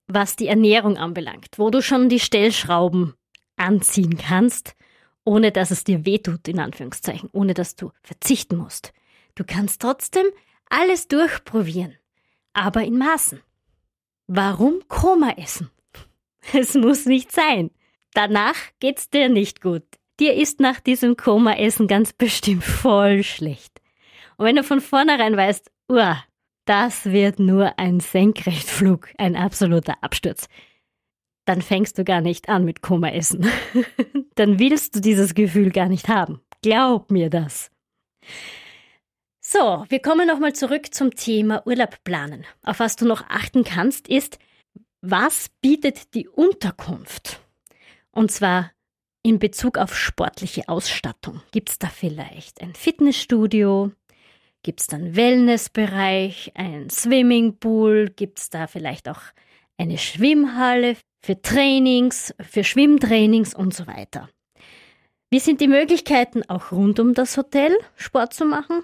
was 0.07 0.37
die 0.37 0.49
Ernährung 0.49 0.97
anbelangt, 0.97 1.59
wo 1.59 1.71
du 1.71 1.83
schon 1.83 2.09
die 2.09 2.21
Stellschrauben 2.21 3.15
anziehen 3.57 4.17
kannst, 4.17 4.75
ohne 5.25 5.53
dass 5.53 5.71
es 5.71 5.85
dir 5.85 6.05
wehtut, 6.05 6.49
in 6.49 6.59
Anführungszeichen, 6.59 7.29
ohne 7.33 7.55
dass 7.55 7.77
du 7.77 7.93
verzichten 8.03 8.57
musst. 8.57 8.93
Du 9.35 9.45
kannst 9.45 9.83
trotzdem 9.83 10.27
alles 10.69 11.09
durchprobieren, 11.09 11.95
aber 12.53 12.83
in 12.85 12.99
Maßen. 12.99 13.41
Warum 14.27 14.83
Koma 14.89 15.33
essen? 15.37 15.71
Es 16.53 16.75
muss 16.75 17.05
nicht 17.05 17.33
sein. 17.33 17.71
Danach 18.15 18.57
geht's 18.81 19.11
dir 19.11 19.29
nicht 19.29 19.61
gut. 19.61 19.85
Dir 20.21 20.35
ist 20.35 20.61
nach 20.61 20.81
diesem 20.81 21.17
Koma-Essen 21.17 21.89
ganz 21.89 22.13
bestimmt 22.13 22.63
voll 22.63 23.23
schlecht. 23.23 23.81
Und 24.37 24.45
wenn 24.45 24.57
du 24.57 24.63
von 24.63 24.83
vornherein 24.83 25.35
weißt, 25.35 25.71
uah, 25.91 26.23
das 26.67 27.07
wird 27.07 27.39
nur 27.39 27.79
ein 27.79 28.01
Senkrechtflug, 28.01 29.09
ein 29.17 29.35
absoluter 29.35 30.03
Absturz, 30.03 30.47
dann 31.47 31.63
fängst 31.63 31.97
du 31.97 32.05
gar 32.05 32.21
nicht 32.21 32.51
an 32.51 32.67
mit 32.67 32.83
Koma-Essen. 32.83 33.51
dann 34.35 34.59
willst 34.59 34.95
du 34.95 35.01
dieses 35.01 35.35
Gefühl 35.35 35.71
gar 35.71 35.89
nicht 35.89 36.09
haben. 36.09 36.43
Glaub 36.63 37.11
mir 37.11 37.31
das. 37.31 37.71
So, 39.41 39.87
wir 39.89 40.01
kommen 40.01 40.29
nochmal 40.29 40.53
zurück 40.53 40.93
zum 40.93 41.15
Thema 41.15 41.67
Urlaub 41.67 42.05
planen. 42.05 42.45
Auf 42.63 42.79
was 42.79 42.97
du 42.97 43.07
noch 43.07 43.23
achten 43.31 43.65
kannst, 43.65 44.07
ist, 44.07 44.39
was 45.01 45.49
bietet 45.63 46.15
die 46.15 46.29
Unterkunft? 46.29 47.41
Und 48.13 48.31
zwar 48.31 48.71
in 49.23 49.39
Bezug 49.39 49.79
auf 49.79 49.97
sportliche 49.97 50.69
Ausstattung. 50.69 51.43
Gibt 51.53 51.71
es 51.71 51.79
da 51.79 51.89
vielleicht 51.89 52.61
ein 52.63 52.75
Fitnessstudio? 52.75 53.93
Gibt 54.63 54.81
es 54.81 54.87
da 54.87 54.97
einen 54.97 55.17
Wellnessbereich, 55.17 56.53
einen 56.55 56.91
Swimmingpool? 56.91 58.11
Gibt 58.15 58.39
es 58.39 58.51
da 58.51 58.67
vielleicht 58.67 59.09
auch 59.09 59.21
eine 59.79 59.99
Schwimmhalle 59.99 60.97
für 61.23 61.41
Trainings, 61.41 62.35
für 62.41 62.65
Schwimmtrainings 62.65 63.55
und 63.55 63.75
so 63.75 63.87
weiter? 63.87 64.29
Wie 65.31 65.39
sind 65.39 65.61
die 65.61 65.69
Möglichkeiten 65.69 66.43
auch 66.49 66.73
rund 66.73 66.99
um 66.99 67.15
das 67.15 67.37
Hotel 67.37 67.77
Sport 67.97 68.35
zu 68.35 68.45
machen? 68.45 68.83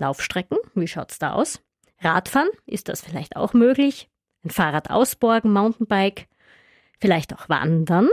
Laufstrecken, 0.00 0.58
wie 0.74 0.88
schaut's 0.88 1.18
da 1.18 1.34
aus? 1.34 1.60
Radfahren, 2.00 2.48
ist 2.66 2.88
das 2.88 3.02
vielleicht 3.02 3.36
auch 3.36 3.52
möglich? 3.52 4.08
Ein 4.44 4.50
Fahrrad 4.50 4.90
ausborgen, 4.90 5.52
Mountainbike, 5.52 6.26
vielleicht 7.00 7.34
auch 7.34 7.48
wandern. 7.48 8.08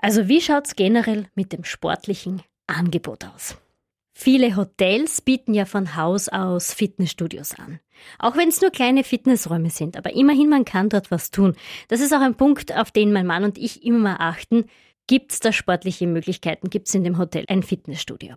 Also 0.00 0.28
wie 0.28 0.40
schaut's 0.40 0.76
generell 0.76 1.26
mit 1.34 1.52
dem 1.52 1.64
sportlichen 1.64 2.42
Angebot 2.66 3.24
aus? 3.24 3.56
Viele 4.14 4.56
Hotels 4.56 5.20
bieten 5.20 5.54
ja 5.54 5.64
von 5.64 5.96
Haus 5.96 6.28
aus 6.28 6.74
Fitnessstudios 6.74 7.54
an. 7.58 7.80
Auch 8.18 8.36
wenn 8.36 8.48
es 8.48 8.60
nur 8.60 8.70
kleine 8.70 9.04
Fitnessräume 9.04 9.70
sind, 9.70 9.96
aber 9.96 10.14
immerhin 10.14 10.48
man 10.48 10.64
kann 10.64 10.88
dort 10.88 11.10
was 11.10 11.30
tun. 11.30 11.54
Das 11.88 12.00
ist 12.00 12.12
auch 12.12 12.20
ein 12.20 12.36
Punkt, 12.36 12.76
auf 12.76 12.90
den 12.90 13.12
mein 13.12 13.26
Mann 13.26 13.44
und 13.44 13.56
ich 13.56 13.84
immer 13.84 14.20
achten. 14.20 14.66
Gibt 15.06 15.32
es 15.32 15.40
da 15.40 15.52
sportliche 15.52 16.06
Möglichkeiten? 16.06 16.70
Gibt 16.70 16.88
es 16.88 16.94
in 16.94 17.04
dem 17.04 17.18
Hotel 17.18 17.44
ein 17.48 17.62
Fitnessstudio? 17.62 18.34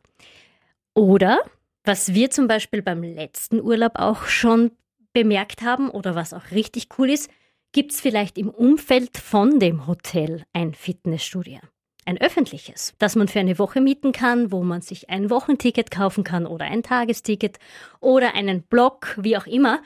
Oder 0.94 1.42
was 1.84 2.14
wir 2.14 2.30
zum 2.30 2.48
Beispiel 2.48 2.82
beim 2.82 3.04
letzten 3.04 3.62
Urlaub 3.62 3.94
auch 3.96 4.26
schon 4.26 4.72
bemerkt 5.12 5.62
haben 5.62 5.90
oder 5.90 6.16
was 6.16 6.34
auch 6.34 6.52
richtig 6.52 6.88
cool 6.98 7.10
ist, 7.10 7.30
gibt 7.74 7.92
es 7.92 8.00
vielleicht 8.00 8.38
im 8.38 8.50
Umfeld 8.50 9.18
von 9.18 9.60
dem 9.60 9.88
Hotel 9.88 10.46
ein 10.54 10.74
Fitnessstudio. 10.74 11.60
Ein 12.06 12.22
öffentliches, 12.22 12.94
das 13.00 13.16
man 13.16 13.28
für 13.28 13.40
eine 13.40 13.58
Woche 13.58 13.82
mieten 13.82 14.12
kann, 14.12 14.52
wo 14.52 14.62
man 14.62 14.82
sich 14.82 15.10
ein 15.10 15.30
Wochenticket 15.30 15.90
kaufen 15.90 16.24
kann 16.24 16.46
oder 16.46 16.66
ein 16.66 16.84
Tagesticket 16.84 17.58
oder 18.00 18.36
einen 18.36 18.62
Blog, 18.62 19.18
wie 19.20 19.38
auch 19.38 19.48
immer, 19.48 19.82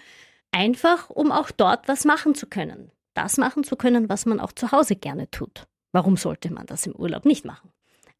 einfach 0.51 1.09
um 1.09 1.31
auch 1.31 1.49
dort 1.49 1.87
was 1.87 2.05
machen 2.05 2.35
zu 2.35 2.47
können. 2.47 2.91
Das 3.13 3.37
machen 3.37 3.63
zu 3.63 3.75
können, 3.77 4.09
was 4.09 4.25
man 4.25 4.39
auch 4.39 4.51
zu 4.51 4.71
Hause 4.71 4.95
gerne 4.95 5.31
tut. 5.31 5.65
Warum 5.93 6.17
sollte 6.17 6.51
man 6.51 6.65
das 6.65 6.85
im 6.85 6.95
Urlaub 6.95 7.25
nicht 7.25 7.45
machen? 7.45 7.71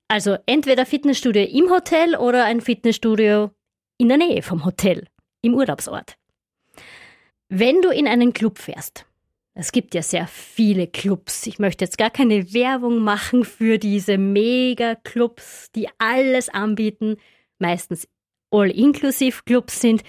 Also 0.08 0.38
entweder 0.46 0.86
Fitnessstudio 0.86 1.44
im 1.44 1.70
Hotel 1.70 2.16
oder 2.16 2.46
ein 2.46 2.62
Fitnessstudio 2.62 3.52
in 3.98 4.08
der 4.08 4.18
Nähe 4.18 4.42
vom 4.42 4.64
Hotel, 4.64 5.08
im 5.42 5.56
Urlaubsort. 5.56 6.16
Wenn 7.50 7.82
du 7.82 7.90
in 7.90 8.08
einen 8.08 8.34
Club 8.34 8.60
fährst, 8.60 9.07
es 9.60 9.72
gibt 9.72 9.96
ja 9.96 10.04
sehr 10.04 10.28
viele 10.28 10.86
Clubs. 10.86 11.48
Ich 11.48 11.58
möchte 11.58 11.84
jetzt 11.84 11.98
gar 11.98 12.12
keine 12.12 12.54
Werbung 12.54 13.00
machen 13.00 13.44
für 13.44 13.80
diese 13.80 14.20
Mega-Clubs, 14.20 15.72
die 15.76 15.88
alles 15.98 16.50
anbieten, 16.50 17.18
meistens 17.58 18.08
All-Inclusive-Clubs 18.52 19.82
sind. 19.82 20.04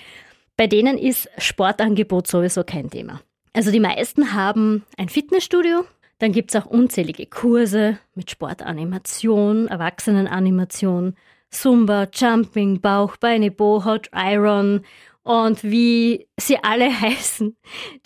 Bei 0.57 0.67
denen 0.67 0.99
ist 0.99 1.31
Sportangebot 1.39 2.27
sowieso 2.27 2.63
kein 2.63 2.91
Thema. 2.91 3.23
Also 3.55 3.71
die 3.71 3.81
meisten 3.81 4.35
haben 4.35 4.85
ein 4.99 5.09
Fitnessstudio, 5.09 5.85
dann 6.19 6.33
gibt 6.33 6.55
es 6.55 6.61
auch 6.61 6.67
unzählige 6.67 7.25
Kurse 7.25 7.99
mit 8.15 8.31
Sportanimation, 8.31 9.69
Erwachsenenanimation, 9.69 11.15
Zumba, 11.51 12.07
Jumping, 12.13 12.83
Bauch, 12.83 13.17
Beine, 13.17 13.51
Bohot, 13.51 14.11
Iron 14.15 14.85
und 15.29 15.63
wie 15.63 16.27
sie 16.41 16.57
alle 16.65 16.89
heißen, 17.01 17.55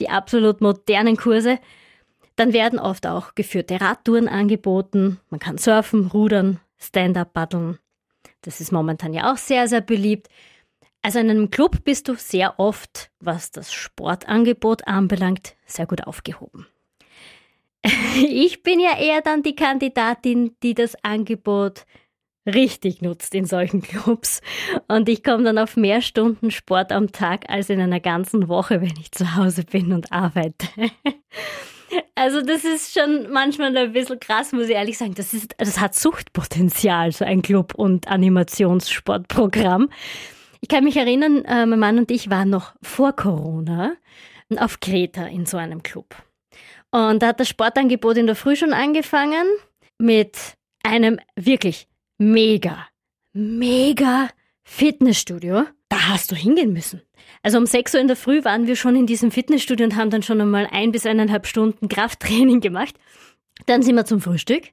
die 0.01 0.11
absolut 0.11 0.61
modernen 0.61 1.17
Kurse. 1.17 1.61
Dann 2.35 2.53
werden 2.53 2.81
oft 2.81 3.07
auch 3.07 3.37
geführte 3.37 3.81
Radtouren 3.81 4.27
angeboten. 4.27 5.21
Man 5.31 5.39
kann 5.39 5.57
surfen, 5.57 6.09
rudern, 6.09 6.59
Stand-up 6.79 7.33
paddeln. 7.33 7.79
Das 8.41 8.61
ist 8.61 8.73
momentan 8.73 9.15
ja 9.15 9.33
auch 9.33 9.37
sehr, 9.37 9.69
sehr 9.69 9.83
beliebt. 9.83 10.29
Also 11.03 11.21
in 11.21 11.31
einem 11.31 11.51
Club 11.51 11.85
bist 11.85 12.09
du 12.09 12.17
sehr 12.17 12.59
oft, 12.59 13.13
was 13.21 13.53
das 13.53 13.73
Sportangebot 13.73 14.89
anbelangt, 14.89 15.55
sehr 15.65 15.87
gut 15.87 16.05
aufgehoben. 16.07 16.67
Ich 18.15 18.63
bin 18.63 18.81
ja 18.81 18.99
eher 18.99 19.23
dann 19.23 19.43
die 19.43 19.55
Kandidatin, 19.55 20.57
die 20.63 20.75
das 20.75 20.97
Angebot 21.05 21.85
richtig 22.47 23.03
nutzt 23.03 23.35
in 23.35 23.45
solchen 23.45 23.83
Clubs. 23.83 24.41
Und 24.89 25.09
ich 25.09 25.23
komme 25.23 25.45
dann 25.45 25.59
auf 25.59 25.77
mehr 25.77 26.01
Stunden 26.01 26.51
Sport 26.51 26.93
am 26.93 27.13
Tag 27.13 27.49
als 27.49 27.71
in 27.71 27.81
einer 27.81 28.01
ganzen 28.01 28.49
Woche, 28.49 28.81
wenn 28.81 28.95
ich 29.01 29.13
zu 29.13 29.37
Hause 29.37 29.65
bin 29.65 29.93
und 29.93 30.13
arbeite. 30.13 30.67
Also 32.15 32.41
das 32.41 32.65
ist 32.65 32.95
schon 32.95 33.31
manchmal 33.31 33.77
ein 33.77 33.93
bisschen 33.93 34.19
krass, 34.19 34.53
muss 34.53 34.65
ich 34.65 34.75
ehrlich 34.75 34.97
sagen. 34.97 35.15
Das, 35.15 35.35
ist, 35.35 35.55
das 35.59 35.79
hat 35.79 35.95
Suchtpotenzial, 35.95 37.13
so 37.13 37.25
ein 37.25 37.43
Club- 37.43 37.75
und 37.75 38.09
Animationssportprogramm. 38.09 39.91
Ich 40.63 40.69
kann 40.69 40.85
mich 40.85 40.97
erinnern, 40.97 41.45
äh, 41.45 41.67
mein 41.67 41.79
Mann 41.79 41.99
und 41.99 42.11
ich 42.11 42.31
waren 42.31 42.49
noch 42.49 42.73
vor 42.83 43.13
Corona 43.13 43.93
auf 44.57 44.81
Kreta 44.81 45.27
in 45.27 45.45
so 45.45 45.59
einem 45.59 45.83
Club. 45.83 46.15
Und 46.91 47.23
da 47.23 47.29
hat 47.29 47.41
das 47.41 47.49
Sportangebot 47.49 48.17
in 48.17 48.27
der 48.27 48.37
Früh 48.37 48.57
schon 48.57 48.73
angefangen 48.73 49.47
mit 49.99 50.37
einem 50.83 51.19
wirklich 51.37 51.89
mega, 52.31 52.87
mega 53.33 54.29
Fitnessstudio. 54.63 55.65
Da 55.89 56.09
hast 56.09 56.31
du 56.31 56.37
hingehen 56.37 56.73
müssen. 56.73 57.03
Also 57.43 57.59
um 57.59 57.67
6 57.67 57.95
Uhr 57.95 58.01
in 58.01 58.07
der 58.07 58.17
Früh 58.17 58.45
waren 58.45 58.67
wir 58.67 58.77
schon 58.77 58.97
in 58.97 59.07
diesem 59.07 59.31
Fitnessstudio 59.31 59.85
und 59.85 59.97
haben 59.97 60.11
dann 60.11 60.23
schon 60.23 60.41
einmal 60.41 60.69
ein 60.71 60.93
bis 60.93 61.05
eineinhalb 61.05 61.47
Stunden 61.47 61.89
Krafttraining 61.89 62.61
gemacht. 62.61 62.95
Dann 63.67 63.83
sind 63.83 63.97
wir 63.97 64.05
zum 64.05 64.21
Frühstück. 64.21 64.69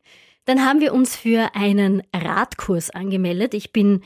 Dann 0.45 0.65
haben 0.65 0.79
wir 0.79 0.93
uns 0.93 1.15
für 1.15 1.55
einen 1.55 2.03
Radkurs 2.13 2.89
angemeldet. 2.89 3.53
Ich 3.53 3.73
bin 3.73 4.01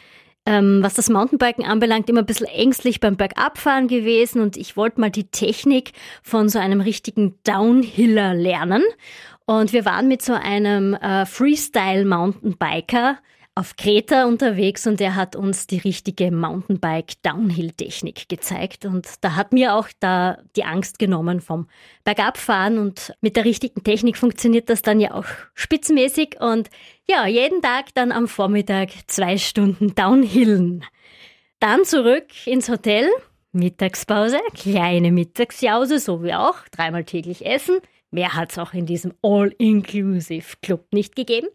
ähm, 0.46 0.80
was 0.82 0.94
das 0.96 1.10
Mountainbiken 1.10 1.64
anbelangt, 1.64 2.10
immer 2.10 2.20
ein 2.20 2.26
bisschen 2.26 2.48
ängstlich 2.48 3.00
beim 3.00 3.16
Bergabfahren 3.16 3.88
gewesen 3.88 4.42
und 4.42 4.58
ich 4.58 4.76
wollte 4.76 5.00
mal 5.00 5.10
die 5.10 5.30
Technik 5.30 5.94
von 6.22 6.50
so 6.50 6.60
einem 6.60 6.82
richtigen 6.82 7.40
Downhiller 7.46 8.34
lernen. 8.34 8.84
Und 9.46 9.72
wir 9.74 9.86
waren 9.86 10.08
mit 10.08 10.22
so 10.22 10.34
einem 10.34 10.96
äh, 10.96 11.26
Freestyle-Mountainbiker 11.26 13.20
auf 13.56 13.76
Kreta 13.76 14.26
unterwegs 14.26 14.88
und 14.88 15.00
er 15.00 15.16
hat 15.16 15.36
uns 15.36 15.68
die 15.68 15.78
richtige 15.78 16.32
Mountainbike-Downhill-Technik 16.32 18.28
gezeigt. 18.28 18.86
Und 18.86 19.08
da 19.22 19.36
hat 19.36 19.54
mir 19.54 19.76
auch 19.76 19.90
da 20.00 20.40
die 20.56 20.64
Angst 20.64 20.98
genommen 20.98 21.40
vom 21.40 21.68
Bergabfahren 22.04 22.80
und 22.80 23.14
mit 23.22 23.36
der 23.36 23.46
richtigen 23.46 23.84
Technik 23.84 24.18
funktioniert 24.18 24.70
das 24.70 24.82
dann 24.82 25.00
ja 25.00 25.14
auch 25.14 25.28
spitzenmäßig 25.54 26.38
und 26.40 26.70
ja, 27.08 27.28
jeden 27.28 27.62
Tag 27.62 27.94
dann 27.94 28.12
am 28.12 28.28
Vormittag 28.28 28.90
zwei 29.08 29.38
Stunden 29.38 29.94
Downhillen. 29.94 30.84
Dann 31.60 31.86
zurück 31.86 32.48
ins 32.48 32.70
Hotel, 32.70 33.08
Mittagspause, 33.52 34.40
kleine 34.56 35.12
Mittagsjause, 35.12 36.00
so 36.00 36.24
wie 36.24 36.34
auch, 36.34 36.68
dreimal 36.72 37.04
täglich 37.04 37.46
essen. 37.46 37.78
Mehr 38.10 38.34
hat 38.34 38.52
es 38.52 38.58
auch 38.58 38.74
in 38.74 38.88
diesem 38.88 39.14
All-Inclusive-Club 39.22 40.88
nicht 40.92 41.16
gegeben. 41.16 41.48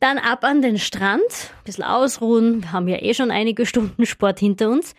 Dann 0.00 0.18
ab 0.18 0.44
an 0.44 0.60
den 0.60 0.78
Strand, 0.78 1.22
ein 1.22 1.64
bisschen 1.64 1.84
ausruhen, 1.84 2.62
wir 2.62 2.72
haben 2.72 2.88
ja 2.88 3.00
eh 3.00 3.14
schon 3.14 3.30
einige 3.30 3.64
Stunden 3.64 4.04
Sport 4.04 4.40
hinter 4.40 4.70
uns. 4.70 4.94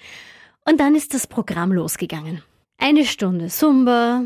Und 0.66 0.80
dann 0.80 0.96
ist 0.96 1.14
das 1.14 1.28
Programm 1.28 1.72
losgegangen. 1.72 2.42
Eine 2.78 3.06
Stunde 3.06 3.48
Zumba, 3.48 4.26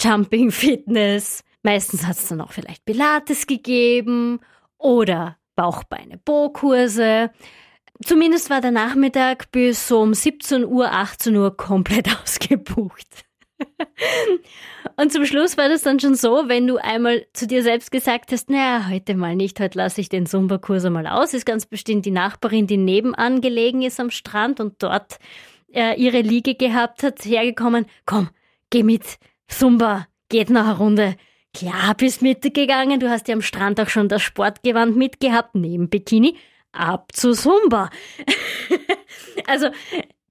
Jumping 0.00 0.50
Fitness, 0.50 1.42
meistens 1.62 2.06
hat 2.06 2.16
es 2.16 2.28
dann 2.28 2.40
auch 2.40 2.52
vielleicht 2.52 2.84
Pilates 2.84 3.46
gegeben 3.46 4.40
oder 4.76 5.36
Bauchbeine 5.56 6.18
Bo-Kurse. 6.18 7.30
Zumindest 8.04 8.50
war 8.50 8.60
der 8.60 8.70
Nachmittag 8.70 9.50
bis 9.50 9.90
um 9.90 10.14
17 10.14 10.64
Uhr, 10.64 10.92
18 10.92 11.34
Uhr 11.36 11.56
komplett 11.56 12.08
ausgebucht. 12.22 13.27
Und 14.96 15.12
zum 15.12 15.24
Schluss 15.26 15.56
war 15.56 15.68
das 15.68 15.82
dann 15.82 16.00
schon 16.00 16.14
so, 16.14 16.48
wenn 16.48 16.66
du 16.66 16.76
einmal 16.76 17.26
zu 17.32 17.46
dir 17.46 17.62
selbst 17.62 17.90
gesagt 17.90 18.32
hast, 18.32 18.50
naja, 18.50 18.88
heute 18.88 19.14
mal 19.14 19.36
nicht, 19.36 19.60
heute 19.60 19.78
lasse 19.78 20.00
ich 20.00 20.08
den 20.08 20.26
Zumba-Kurs 20.26 20.84
einmal 20.84 21.06
aus, 21.06 21.34
ist 21.34 21.46
ganz 21.46 21.66
bestimmt 21.66 22.06
die 22.06 22.10
Nachbarin, 22.10 22.66
die 22.66 22.76
nebenan 22.76 23.40
gelegen 23.40 23.82
ist 23.82 24.00
am 24.00 24.10
Strand 24.10 24.60
und 24.60 24.82
dort 24.82 25.18
äh, 25.72 25.94
ihre 26.00 26.20
Liege 26.20 26.54
gehabt 26.54 27.02
hat, 27.02 27.24
hergekommen, 27.24 27.86
komm, 28.06 28.30
geh 28.70 28.82
mit, 28.82 29.18
Zumba, 29.46 30.06
geht 30.28 30.50
noch 30.50 30.64
eine 30.66 30.78
Runde. 30.78 31.16
Klar, 31.54 31.94
bist 31.96 32.22
mitgegangen, 32.22 33.00
du 33.00 33.08
hast 33.08 33.28
ja 33.28 33.34
am 33.34 33.42
Strand 33.42 33.80
auch 33.80 33.88
schon 33.88 34.08
das 34.08 34.22
Sportgewand 34.22 34.96
mitgehabt, 34.96 35.54
neben 35.54 35.88
Bikini, 35.88 36.36
ab 36.72 37.12
zu 37.12 37.32
Zumba. 37.32 37.90
also, 39.46 39.68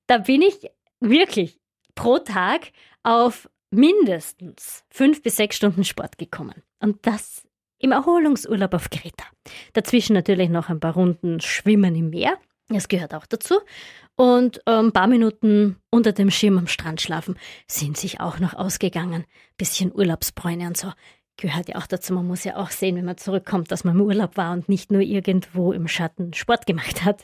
da 0.06 0.20
bin 0.20 0.42
ich 0.42 0.70
wirklich 1.00 1.60
pro 1.96 2.20
Tag 2.20 2.72
auf 3.08 3.50
mindestens 3.72 4.84
fünf 4.90 5.24
bis 5.24 5.38
sechs 5.38 5.56
Stunden 5.56 5.86
Sport 5.86 6.18
gekommen. 6.18 6.62
Und 6.82 7.08
das 7.08 7.48
im 7.80 7.94
Erholungsurlaub 7.94 8.74
auf 8.74 8.90
Kreta. 8.90 9.24
Dazwischen 9.72 10.14
natürlich 10.14 10.50
noch 10.50 10.68
ein 10.68 10.82
paar 10.82 10.94
Runden 10.94 11.40
Schwimmen 11.40 11.96
im 11.96 12.10
Meer. 12.10 12.38
Das 12.68 12.90
gehört 12.90 13.14
auch 13.14 13.26
dazu. 13.26 13.56
Und 14.18 14.58
äh, 14.66 14.72
ein 14.72 14.92
paar 14.92 15.08
Minuten 15.08 15.78
unter 15.90 16.12
dem 16.12 16.30
Schirm 16.30 16.58
am 16.58 16.68
Strand 16.68 17.00
schlafen 17.00 17.38
sind 17.66 17.96
sich 17.96 18.20
auch 18.20 18.40
noch 18.40 18.56
ausgegangen. 18.56 19.24
Bisschen 19.58 19.94
Urlaubsbräune 19.96 20.68
und 20.68 20.76
so. 20.76 20.92
Gehört 21.38 21.70
ja 21.70 21.76
auch 21.76 21.88
dazu. 21.88 22.14
Man 22.14 22.28
muss 22.28 22.44
ja 22.44 22.58
auch 22.58 22.72
sehen, 22.72 22.98
wenn 22.98 23.06
man 23.06 23.18
zurückkommt, 23.18 23.72
dass 23.72 23.86
man 23.86 23.96
im 23.96 24.02
Urlaub 24.02 24.36
war 24.36 24.52
und 24.52 24.68
nicht 24.68 24.92
nur 24.92 25.02
irgendwo 25.02 25.72
im 25.72 25.88
Schatten 25.88 26.34
Sport 26.34 26.66
gemacht 26.66 27.06
hat. 27.06 27.24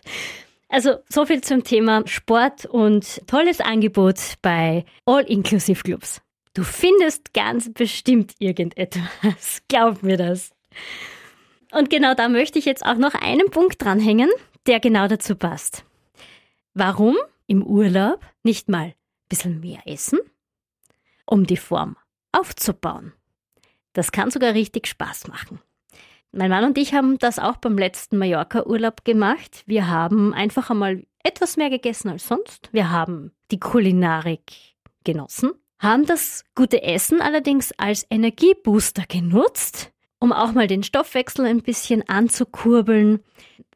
Also 0.73 0.95
so 1.07 1.23
viel 1.27 1.41
zum 1.41 1.63
Thema 1.63 2.01
Sport 2.07 2.65
und 2.65 3.21
tolles 3.27 3.61
Angebot 3.61 4.19
bei 4.41 4.85
All-Inclusive 5.05 5.83
Clubs. 5.83 6.19
Du 6.55 6.63
findest 6.63 7.31
ganz 7.35 7.71
bestimmt 7.71 8.33
irgendetwas. 8.39 9.61
Glaub 9.67 10.01
mir 10.01 10.17
das. 10.17 10.49
Und 11.73 11.91
genau 11.91 12.15
da 12.15 12.27
möchte 12.27 12.57
ich 12.57 12.65
jetzt 12.65 12.83
auch 12.83 12.97
noch 12.97 13.13
einen 13.13 13.51
Punkt 13.51 13.83
dranhängen, 13.83 14.31
der 14.65 14.79
genau 14.79 15.07
dazu 15.07 15.35
passt. 15.35 15.85
Warum 16.73 17.17
im 17.45 17.63
Urlaub 17.63 18.25
nicht 18.41 18.67
mal 18.67 18.85
ein 18.85 18.95
bisschen 19.29 19.59
mehr 19.59 19.81
essen? 19.85 20.17
Um 21.27 21.45
die 21.45 21.55
Form 21.55 21.97
aufzubauen. 22.31 23.13
Das 23.93 24.11
kann 24.11 24.31
sogar 24.31 24.55
richtig 24.55 24.87
Spaß 24.87 25.27
machen. 25.27 25.59
Mein 26.33 26.49
Mann 26.49 26.65
und 26.65 26.77
ich 26.77 26.93
haben 26.93 27.17
das 27.19 27.39
auch 27.39 27.57
beim 27.57 27.77
letzten 27.77 28.17
Mallorca-Urlaub 28.17 29.05
gemacht. 29.05 29.63
Wir 29.65 29.87
haben 29.87 30.33
einfach 30.33 30.69
einmal 30.69 31.05
etwas 31.23 31.57
mehr 31.57 31.69
gegessen 31.69 32.09
als 32.09 32.27
sonst. 32.27 32.69
Wir 32.71 32.89
haben 32.89 33.31
die 33.51 33.59
Kulinarik 33.59 34.51
genossen 35.03 35.51
haben 35.83 36.05
das 36.05 36.45
gute 36.55 36.81
Essen 36.81 37.21
allerdings 37.21 37.73
als 37.77 38.07
Energiebooster 38.09 39.03
genutzt, 39.05 39.91
um 40.17 40.31
auch 40.31 40.53
mal 40.53 40.67
den 40.67 40.81
Stoffwechsel 40.81 41.45
ein 41.45 41.61
bisschen 41.61 42.07
anzukurbeln. 42.07 43.19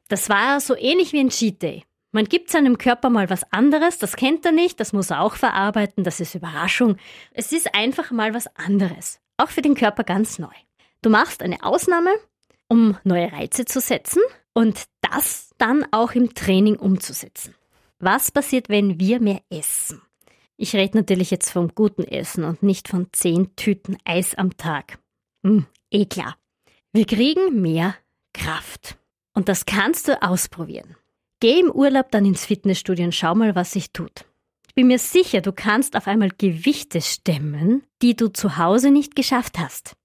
Das 0.08 0.30
war 0.30 0.62
so 0.62 0.76
ähnlich 0.76 1.12
wie 1.12 1.20
ein 1.20 1.30
Cheat 1.30 1.62
Day. 1.62 1.84
Man 2.13 2.24
gibt 2.24 2.50
seinem 2.50 2.78
Körper 2.78 3.10
mal 3.10 3.30
was 3.30 3.52
anderes, 3.52 4.00
das 4.00 4.15
kennt 4.15 4.46
er 4.46 4.54
nicht, 4.54 4.80
das 4.80 4.93
muss 4.93 5.10
er 5.10 5.22
auch 5.22 5.36
verarbeiten, 5.36 6.06
das 6.06 6.22
ist 6.22 6.34
Überraschung. 6.34 6.96
Es 7.34 7.52
ist 7.52 7.76
einfach 7.76 8.10
mal 8.12 8.34
was 8.34 8.48
anderes. 8.56 9.20
Auch 9.36 9.50
für 9.50 9.62
den 9.62 9.76
Körper 9.76 10.06
ganz 10.06 10.39
neu. 10.39 10.48
Du 11.02 11.10
machst 11.10 11.43
eine 11.43 11.62
Ausnahme, 11.63 12.12
um 12.67 12.97
neue 13.03 13.32
Reize 13.32 13.65
zu 13.65 13.80
setzen 13.80 14.21
und 14.53 14.86
das 15.01 15.51
dann 15.58 15.86
auch 15.91 16.13
im 16.13 16.34
Training 16.34 16.75
umzusetzen. 16.75 17.56
Was 17.99 18.32
passiert, 18.32 18.69
wenn 18.69 18.99
wir 18.99 19.19
mehr 19.19 19.41
essen? 19.49 20.01
Ich 20.58 20.75
rede 20.75 20.97
natürlich 20.97 21.32
jetzt 21.32 21.51
vom 21.51 21.73
guten 21.75 22.03
Essen 22.03 22.43
und 22.43 22.63
nicht 22.63 22.88
von 22.88 23.08
zehn 23.12 23.56
Tüten 23.56 23.97
Eis 24.06 24.36
am 24.36 24.58
Tag. 24.58 24.99
Hm, 25.43 25.67
eh 25.91 26.06
klar. 26.06 26.36
Wir 26.93 27.06
kriegen 27.06 27.62
mehr 27.62 27.95
Kraft. 28.34 28.97
Und 29.34 29.49
das 29.49 29.65
kannst 29.65 30.08
du 30.08 30.21
ausprobieren. 30.21 30.95
Geh 31.39 31.60
im 31.60 31.69
Urlaub 31.69 32.10
dann 32.10 32.25
ins 32.25 32.45
Fitnessstudio 32.45 33.06
und 33.06 33.13
schau 33.13 33.36
mal, 33.36 33.53
was 33.53 33.71
sich 33.71 33.91
tut. 33.91 34.25
Ich 34.67 34.73
bin 34.73 34.88
mir 34.88 34.97
sicher, 34.97 35.41
du 35.41 35.51
kannst 35.51 35.95
auf 35.95 36.08
einmal 36.08 36.32
Gewichte 36.36 37.01
stemmen, 37.01 37.84
die 38.01 38.15
du 38.15 38.30
zu 38.30 38.58
Hause 38.58 38.89
nicht 38.89 39.15
geschafft 39.15 39.60
hast. 39.60 39.95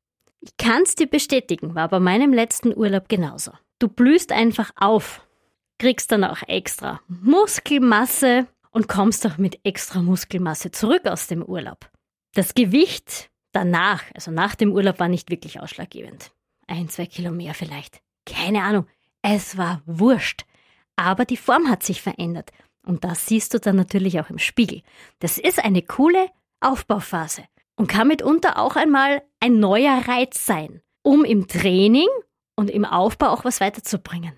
Ich 0.44 0.56
kann's 0.58 0.96
dir 0.96 1.06
bestätigen, 1.06 1.76
war 1.76 1.88
bei 1.88 2.00
meinem 2.00 2.32
letzten 2.32 2.76
Urlaub 2.76 3.08
genauso. 3.08 3.52
Du 3.78 3.86
blühst 3.86 4.32
einfach 4.32 4.72
auf, 4.74 5.24
kriegst 5.78 6.10
dann 6.10 6.24
auch 6.24 6.42
extra 6.48 7.00
Muskelmasse 7.06 8.48
und 8.72 8.88
kommst 8.88 9.24
auch 9.24 9.38
mit 9.38 9.60
extra 9.64 10.02
Muskelmasse 10.02 10.72
zurück 10.72 11.06
aus 11.06 11.28
dem 11.28 11.44
Urlaub. 11.44 11.88
Das 12.34 12.54
Gewicht 12.54 13.30
danach, 13.52 14.02
also 14.14 14.32
nach 14.32 14.56
dem 14.56 14.72
Urlaub, 14.72 14.98
war 14.98 15.08
nicht 15.08 15.30
wirklich 15.30 15.60
ausschlaggebend. 15.60 16.32
Ein, 16.66 16.88
zwei 16.88 17.06
Kilo 17.06 17.30
mehr 17.30 17.54
vielleicht. 17.54 18.02
Keine 18.26 18.64
Ahnung. 18.64 18.86
Es 19.22 19.56
war 19.56 19.82
wurscht. 19.86 20.44
Aber 20.96 21.24
die 21.24 21.36
Form 21.36 21.68
hat 21.68 21.84
sich 21.84 22.02
verändert. 22.02 22.50
Und 22.84 23.04
das 23.04 23.26
siehst 23.26 23.54
du 23.54 23.60
dann 23.60 23.76
natürlich 23.76 24.18
auch 24.18 24.28
im 24.28 24.38
Spiegel. 24.38 24.82
Das 25.20 25.38
ist 25.38 25.64
eine 25.64 25.82
coole 25.82 26.30
Aufbauphase 26.60 27.44
und 27.76 27.88
kann 27.88 28.08
mitunter 28.08 28.58
auch 28.58 28.76
einmal 28.76 29.22
ein 29.40 29.58
neuer 29.58 30.06
Reiz 30.06 30.46
sein, 30.46 30.82
um 31.02 31.24
im 31.24 31.48
Training 31.48 32.08
und 32.56 32.70
im 32.70 32.84
Aufbau 32.84 33.28
auch 33.28 33.44
was 33.44 33.60
weiterzubringen 33.60 34.34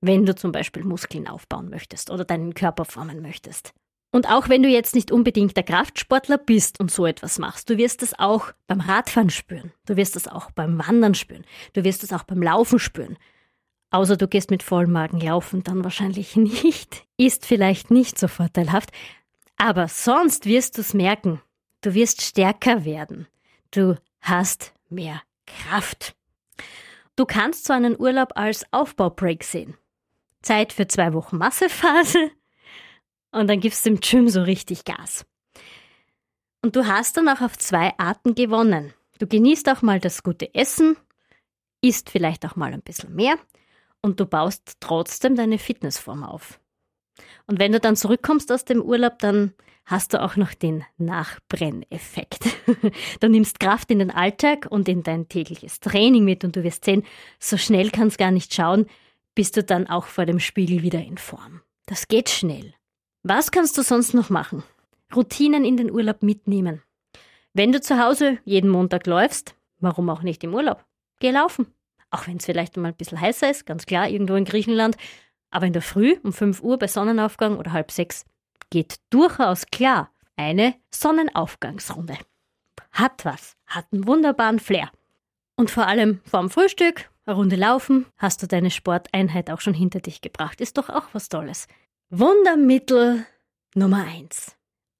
wenn 0.00 0.26
du 0.26 0.34
zum 0.34 0.52
Beispiel 0.52 0.84
Muskeln 0.84 1.26
aufbauen 1.28 1.70
möchtest 1.70 2.10
oder 2.10 2.24
deinen 2.24 2.54
Körper 2.54 2.84
formen 2.84 3.20
möchtest. 3.20 3.72
Und 4.10 4.30
auch 4.30 4.48
wenn 4.48 4.62
du 4.62 4.68
jetzt 4.68 4.94
nicht 4.94 5.12
unbedingt 5.12 5.56
der 5.56 5.64
Kraftsportler 5.64 6.38
bist 6.38 6.80
und 6.80 6.90
so 6.90 7.04
etwas 7.04 7.38
machst, 7.38 7.68
du 7.68 7.76
wirst 7.76 8.02
es 8.02 8.18
auch 8.18 8.52
beim 8.66 8.80
Radfahren 8.80 9.28
spüren, 9.28 9.72
du 9.84 9.96
wirst 9.96 10.16
es 10.16 10.28
auch 10.28 10.50
beim 10.50 10.78
Wandern 10.78 11.14
spüren, 11.14 11.44
du 11.74 11.84
wirst 11.84 12.02
es 12.04 12.12
auch 12.12 12.22
beim 12.22 12.42
Laufen 12.42 12.78
spüren. 12.78 13.18
Außer 13.90 14.16
du 14.16 14.28
gehst 14.28 14.50
mit 14.50 14.62
vollem 14.62 14.92
Magen 14.92 15.20
laufen, 15.20 15.62
dann 15.62 15.84
wahrscheinlich 15.84 16.36
nicht. 16.36 17.04
Ist 17.18 17.44
vielleicht 17.44 17.90
nicht 17.90 18.18
so 18.18 18.28
vorteilhaft. 18.28 18.90
Aber 19.56 19.88
sonst 19.88 20.46
wirst 20.46 20.76
du 20.76 20.82
es 20.82 20.94
merken. 20.94 21.40
Du 21.80 21.94
wirst 21.94 22.22
stärker 22.22 22.84
werden. 22.84 23.28
Du 23.70 23.96
hast 24.20 24.72
mehr 24.88 25.22
Kraft. 25.46 26.16
Du 27.16 27.24
kannst 27.24 27.66
so 27.66 27.72
einen 27.72 27.98
Urlaub 27.98 28.32
als 28.34 28.64
Aufbaubreak 28.72 29.44
sehen. 29.44 29.76
Zeit 30.42 30.72
für 30.72 30.86
zwei 30.86 31.12
Wochen 31.12 31.38
Massephase 31.38 32.30
und 33.32 33.48
dann 33.48 33.60
gibst 33.60 33.84
du 33.84 33.90
im 33.90 34.00
Gym 34.00 34.28
so 34.28 34.42
richtig 34.42 34.84
Gas. 34.84 35.26
Und 36.62 36.76
du 36.76 36.86
hast 36.86 37.16
dann 37.16 37.28
auch 37.28 37.40
auf 37.40 37.56
zwei 37.58 37.96
Arten 37.98 38.34
gewonnen. 38.34 38.94
Du 39.18 39.26
genießt 39.26 39.68
auch 39.68 39.82
mal 39.82 40.00
das 40.00 40.22
gute 40.22 40.54
Essen, 40.54 40.96
isst 41.80 42.10
vielleicht 42.10 42.46
auch 42.46 42.56
mal 42.56 42.72
ein 42.72 42.82
bisschen 42.82 43.14
mehr 43.14 43.36
und 44.00 44.20
du 44.20 44.26
baust 44.26 44.76
trotzdem 44.80 45.34
deine 45.34 45.58
Fitnessform 45.58 46.24
auf. 46.24 46.60
Und 47.46 47.58
wenn 47.58 47.72
du 47.72 47.80
dann 47.80 47.96
zurückkommst 47.96 48.50
aus 48.52 48.64
dem 48.64 48.82
Urlaub, 48.82 49.18
dann 49.18 49.52
hast 49.84 50.12
du 50.12 50.22
auch 50.22 50.36
noch 50.36 50.52
den 50.54 50.84
Nachbrenneffekt. 50.98 52.44
du 53.20 53.28
nimmst 53.28 53.58
Kraft 53.58 53.90
in 53.90 53.98
den 53.98 54.10
Alltag 54.10 54.66
und 54.70 54.88
in 54.88 55.02
dein 55.02 55.28
tägliches 55.28 55.80
Training 55.80 56.24
mit 56.24 56.44
und 56.44 56.56
du 56.56 56.62
wirst 56.62 56.84
sehen, 56.84 57.04
so 57.38 57.56
schnell 57.56 57.90
kann 57.90 58.08
es 58.08 58.18
gar 58.18 58.30
nicht 58.30 58.52
schauen, 58.52 58.86
bist 59.34 59.56
du 59.56 59.64
dann 59.64 59.86
auch 59.86 60.06
vor 60.06 60.26
dem 60.26 60.40
Spiegel 60.40 60.82
wieder 60.82 61.00
in 61.00 61.16
Form. 61.16 61.62
Das 61.86 62.08
geht 62.08 62.28
schnell. 62.28 62.74
Was 63.22 63.50
kannst 63.50 63.78
du 63.78 63.82
sonst 63.82 64.12
noch 64.12 64.30
machen? 64.30 64.62
Routinen 65.14 65.64
in 65.64 65.76
den 65.76 65.90
Urlaub 65.90 66.22
mitnehmen. 66.22 66.82
Wenn 67.54 67.72
du 67.72 67.80
zu 67.80 67.98
Hause 67.98 68.38
jeden 68.44 68.70
Montag 68.70 69.06
läufst, 69.06 69.54
warum 69.80 70.10
auch 70.10 70.22
nicht 70.22 70.44
im 70.44 70.54
Urlaub? 70.54 70.84
Geh 71.18 71.30
laufen. 71.30 71.66
Auch 72.10 72.26
wenn 72.26 72.36
es 72.36 72.46
vielleicht 72.46 72.76
mal 72.76 72.88
ein 72.88 72.94
bisschen 72.94 73.20
heißer 73.20 73.50
ist, 73.50 73.66
ganz 73.66 73.86
klar, 73.86 74.08
irgendwo 74.08 74.34
in 74.34 74.44
Griechenland. 74.44 74.96
Aber 75.50 75.66
in 75.66 75.72
der 75.72 75.82
Früh 75.82 76.16
um 76.22 76.32
5 76.32 76.62
Uhr 76.62 76.78
bei 76.78 76.86
Sonnenaufgang 76.86 77.56
oder 77.56 77.72
halb 77.72 77.90
sechs 77.90 78.24
geht 78.70 78.96
durchaus 79.10 79.66
klar 79.66 80.10
eine 80.36 80.74
Sonnenaufgangsrunde. 80.94 82.18
Hat 82.92 83.24
was, 83.24 83.56
hat 83.66 83.86
einen 83.92 84.06
wunderbaren 84.06 84.58
Flair. 84.58 84.90
Und 85.56 85.70
vor 85.70 85.86
allem 85.86 86.20
vorm 86.24 86.50
Frühstück, 86.50 87.10
eine 87.26 87.36
Runde 87.36 87.56
laufen, 87.56 88.06
hast 88.16 88.42
du 88.42 88.46
deine 88.46 88.70
Sporteinheit 88.70 89.50
auch 89.50 89.60
schon 89.60 89.74
hinter 89.74 90.00
dich 90.00 90.20
gebracht. 90.20 90.60
Ist 90.60 90.78
doch 90.78 90.88
auch 90.88 91.08
was 91.12 91.28
Tolles. 91.28 91.66
Wundermittel 92.10 93.26
Nummer 93.74 94.04
eins. 94.04 94.56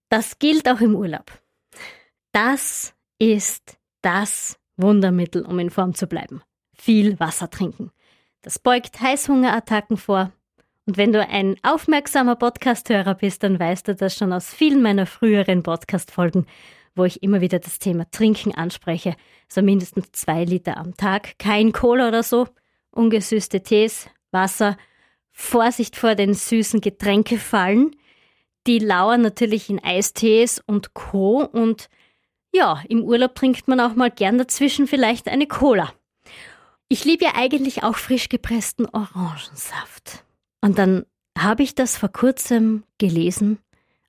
Das 0.08 0.38
gilt 0.38 0.68
auch 0.68 0.80
im 0.80 0.94
Urlaub. 0.94 1.30
Das 2.32 2.94
ist 3.18 3.78
das 4.02 4.58
Wundermittel, 4.76 5.44
um 5.44 5.58
in 5.58 5.70
Form 5.70 5.94
zu 5.94 6.06
bleiben. 6.06 6.42
Viel 6.74 7.18
Wasser 7.18 7.50
trinken. 7.50 7.90
Das 8.42 8.58
beugt 8.58 9.00
Heißhungerattacken 9.00 9.96
vor. 9.96 10.32
Und 10.88 10.96
wenn 10.96 11.12
du 11.12 11.20
ein 11.20 11.56
aufmerksamer 11.62 12.36
Podcasthörer 12.36 13.14
bist, 13.14 13.42
dann 13.42 13.60
weißt 13.60 13.88
du 13.88 13.94
das 13.94 14.16
schon 14.16 14.32
aus 14.32 14.54
vielen 14.54 14.80
meiner 14.80 15.04
früheren 15.04 15.62
Podcast-Folgen, 15.62 16.46
wo 16.94 17.04
ich 17.04 17.22
immer 17.22 17.42
wieder 17.42 17.58
das 17.58 17.78
Thema 17.78 18.10
Trinken 18.10 18.54
anspreche. 18.54 19.14
So 19.50 19.60
mindestens 19.60 20.12
zwei 20.12 20.44
Liter 20.44 20.78
am 20.78 20.96
Tag. 20.96 21.38
Kein 21.38 21.72
Cola 21.72 22.08
oder 22.08 22.22
so. 22.22 22.48
Ungesüßte 22.90 23.62
Tees, 23.62 24.08
Wasser. 24.30 24.78
Vorsicht 25.30 25.94
vor 25.94 26.14
den 26.14 26.32
süßen 26.32 26.80
Getränkefallen. 26.80 27.94
Die 28.66 28.78
lauern 28.78 29.20
natürlich 29.20 29.68
in 29.68 29.84
Eistees 29.84 30.58
und 30.64 30.94
Co. 30.94 31.44
Und 31.44 31.90
ja, 32.50 32.82
im 32.88 33.04
Urlaub 33.04 33.34
trinkt 33.34 33.68
man 33.68 33.80
auch 33.80 33.94
mal 33.94 34.10
gern 34.10 34.38
dazwischen 34.38 34.86
vielleicht 34.86 35.28
eine 35.28 35.48
Cola. 35.48 35.92
Ich 36.88 37.04
liebe 37.04 37.26
ja 37.26 37.32
eigentlich 37.34 37.82
auch 37.82 37.96
frisch 37.96 38.30
gepressten 38.30 38.86
Orangensaft. 38.86 40.24
Und 40.60 40.78
dann 40.78 41.06
habe 41.36 41.62
ich 41.62 41.74
das 41.74 41.96
vor 41.96 42.08
kurzem 42.08 42.84
gelesen 42.98 43.58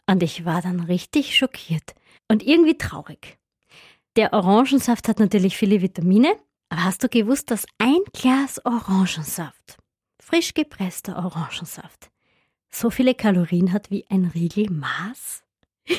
und 0.07 0.23
ich 0.23 0.45
war 0.45 0.61
dann 0.61 0.79
richtig 0.79 1.35
schockiert 1.37 1.93
und 2.27 2.43
irgendwie 2.43 2.77
traurig. 2.77 3.37
Der 4.15 4.33
Orangensaft 4.33 5.07
hat 5.07 5.19
natürlich 5.19 5.55
viele 5.55 5.81
Vitamine, 5.81 6.35
aber 6.69 6.83
hast 6.85 7.03
du 7.03 7.09
gewusst, 7.09 7.51
dass 7.51 7.65
ein 7.77 7.99
Glas 8.13 8.63
Orangensaft, 8.65 9.77
frisch 10.19 10.53
gepresster 10.53 11.17
Orangensaft, 11.17 12.09
so 12.71 12.89
viele 12.89 13.15
Kalorien 13.15 13.71
hat 13.71 13.91
wie 13.91 14.05
ein 14.09 14.25
Riegel 14.25 14.69
Maß? 14.69 15.43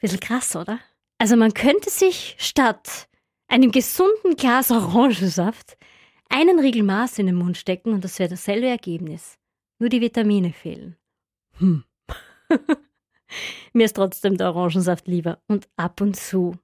Bisschen 0.00 0.20
krass, 0.20 0.54
oder? 0.54 0.78
Also 1.18 1.36
man 1.36 1.54
könnte 1.54 1.90
sich 1.90 2.36
statt 2.38 3.08
einem 3.48 3.70
gesunden 3.70 4.36
Glas 4.36 4.70
Orangensaft 4.70 5.76
einen 6.28 6.58
Riegel 6.58 6.82
Maß 6.82 7.18
in 7.18 7.26
den 7.26 7.36
Mund 7.36 7.56
stecken 7.56 7.92
und 7.92 8.04
das 8.04 8.18
wäre 8.18 8.30
dasselbe 8.30 8.66
Ergebnis. 8.66 9.38
Nur 9.78 9.88
die 9.88 10.00
Vitamine 10.00 10.52
fehlen. 10.52 10.96
Hm. 11.58 11.84
Mir 13.72 13.84
ist 13.86 13.96
trotzdem 13.96 14.36
der 14.36 14.54
Orangensaft 14.54 15.08
lieber 15.08 15.40
und 15.48 15.68
ab 15.76 16.00
und 16.00 16.16
zu. 16.16 16.56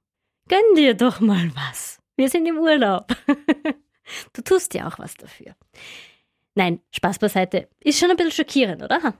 Gönn 0.47 0.75
dir 0.75 0.93
doch 0.93 1.19
mal 1.19 1.51
was. 1.55 1.99
Wir 2.15 2.29
sind 2.29 2.45
im 2.45 2.57
Urlaub. 2.57 3.15
du 4.33 4.41
tust 4.41 4.73
ja 4.73 4.87
auch 4.87 4.99
was 4.99 5.15
dafür. 5.15 5.55
Nein, 6.55 6.81
Spaß 6.91 7.19
beiseite. 7.19 7.69
Ist 7.79 7.99
schon 7.99 8.11
ein 8.11 8.17
bisschen 8.17 8.31
schockierend, 8.31 8.83
oder? 8.83 9.13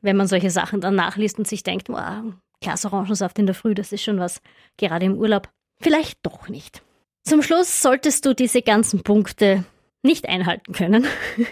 Wenn 0.00 0.16
man 0.16 0.28
solche 0.28 0.50
Sachen 0.50 0.80
dann 0.80 0.94
nachliest 0.94 1.38
und 1.38 1.46
sich 1.46 1.62
denkt, 1.62 1.88
wow, 1.88 2.32
Glas 2.60 2.84
Orangensaft 2.84 3.38
in 3.38 3.46
der 3.46 3.54
Früh, 3.54 3.74
das 3.74 3.92
ist 3.92 4.02
schon 4.02 4.18
was, 4.18 4.40
gerade 4.76 5.06
im 5.06 5.16
Urlaub. 5.16 5.48
Vielleicht 5.80 6.24
doch 6.24 6.48
nicht. 6.48 6.82
Zum 7.22 7.42
Schluss 7.42 7.82
solltest 7.82 8.24
du 8.26 8.34
diese 8.34 8.62
ganzen 8.62 9.02
Punkte 9.02 9.64
nicht 10.02 10.28
einhalten 10.28 10.72
können. 10.72 11.06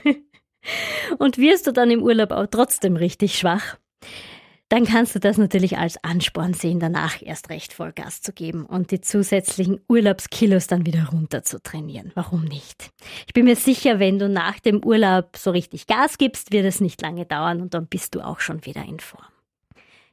und 1.19 1.39
wirst 1.39 1.67
du 1.67 1.73
dann 1.73 1.91
im 1.91 2.03
Urlaub 2.03 2.33
auch 2.33 2.47
trotzdem 2.47 2.97
richtig 2.97 3.39
schwach, 3.39 3.77
dann 4.69 4.85
kannst 4.85 5.15
du 5.15 5.19
das 5.19 5.39
natürlich 5.39 5.79
als 5.79 6.03
Ansporn 6.05 6.53
sehen, 6.53 6.79
danach 6.79 7.23
erst 7.23 7.49
recht 7.49 7.73
Vollgas 7.73 8.21
zu 8.21 8.35
geben 8.35 8.67
und 8.67 8.91
die 8.91 9.01
zusätzlichen 9.01 9.81
Urlaubskilos 9.89 10.67
dann 10.67 10.85
wieder 10.85 11.09
runter 11.09 11.43
zu 11.43 11.63
trainieren. 11.63 12.13
Warum 12.15 12.45
nicht? 12.45 12.91
Ich 13.27 13.33
bin 13.33 13.47
mir 13.47 13.57
sicher, 13.57 13.99
wenn 13.99 14.19
du 14.19 14.29
nach 14.29 14.61
dem 14.61 14.85
Urlaub 14.85 15.37
so 15.39 15.53
richtig 15.53 15.87
Gas 15.87 16.19
gibst, 16.19 16.53
wird 16.53 16.67
es 16.67 16.83
nicht 16.83 17.01
lange 17.01 17.25
dauern 17.25 17.63
und 17.63 17.73
dann 17.73 17.87
bist 17.87 18.15
du 18.15 18.21
auch 18.21 18.41
schon 18.41 18.67
wieder 18.67 18.85
in 18.85 19.01
Form. 19.01 19.25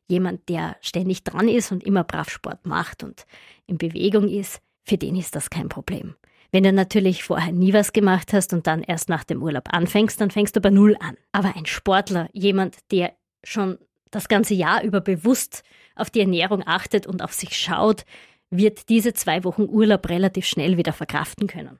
Jemand, 0.08 0.48
der 0.48 0.78
ständig 0.82 1.24
dran 1.24 1.50
ist 1.50 1.72
und 1.72 1.84
immer 1.84 2.06
brav 2.06 2.30
Sport 2.30 2.65
macht 2.65 3.04
und 3.04 3.26
in 3.68 3.78
Bewegung 3.78 4.30
ist, 4.30 4.62
für 4.84 4.98
den 4.98 5.18
ist 5.18 5.36
das 5.36 5.50
kein 5.50 5.68
Problem. 5.68 6.15
Wenn 6.56 6.63
du 6.63 6.72
natürlich 6.72 7.22
vorher 7.22 7.52
nie 7.52 7.74
was 7.74 7.91
gemacht 7.91 8.32
hast 8.32 8.54
und 8.54 8.65
dann 8.65 8.82
erst 8.82 9.10
nach 9.10 9.26
dem 9.26 9.44
Urlaub 9.44 9.74
anfängst, 9.74 10.22
dann 10.22 10.32
fängst 10.32 10.56
du 10.56 10.62
bei 10.62 10.70
Null 10.70 10.96
an. 11.02 11.18
Aber 11.34 11.54
ein 11.58 11.65
Sportler, 11.65 12.30
jemand, 12.32 12.78
der 12.91 13.12
schon 13.44 13.78
das 14.10 14.30
ganze 14.30 14.54
Jahr 14.54 14.82
über 14.82 15.02
bewusst 15.02 15.65
auf 15.98 16.10
die 16.10 16.22
Ernährung 16.22 16.63
achtet 16.65 17.08
und 17.08 17.22
auf 17.22 17.34
sich 17.34 17.58
schaut, 17.58 18.06
wird 18.52 18.88
diese 18.88 19.12
zwei 19.12 19.44
Wochen 19.44 19.63
Urlaub 19.63 20.08
relativ 20.08 20.46
schnell 20.46 20.78
wieder 20.78 20.94
verkraften 20.94 21.48
können. 21.48 21.78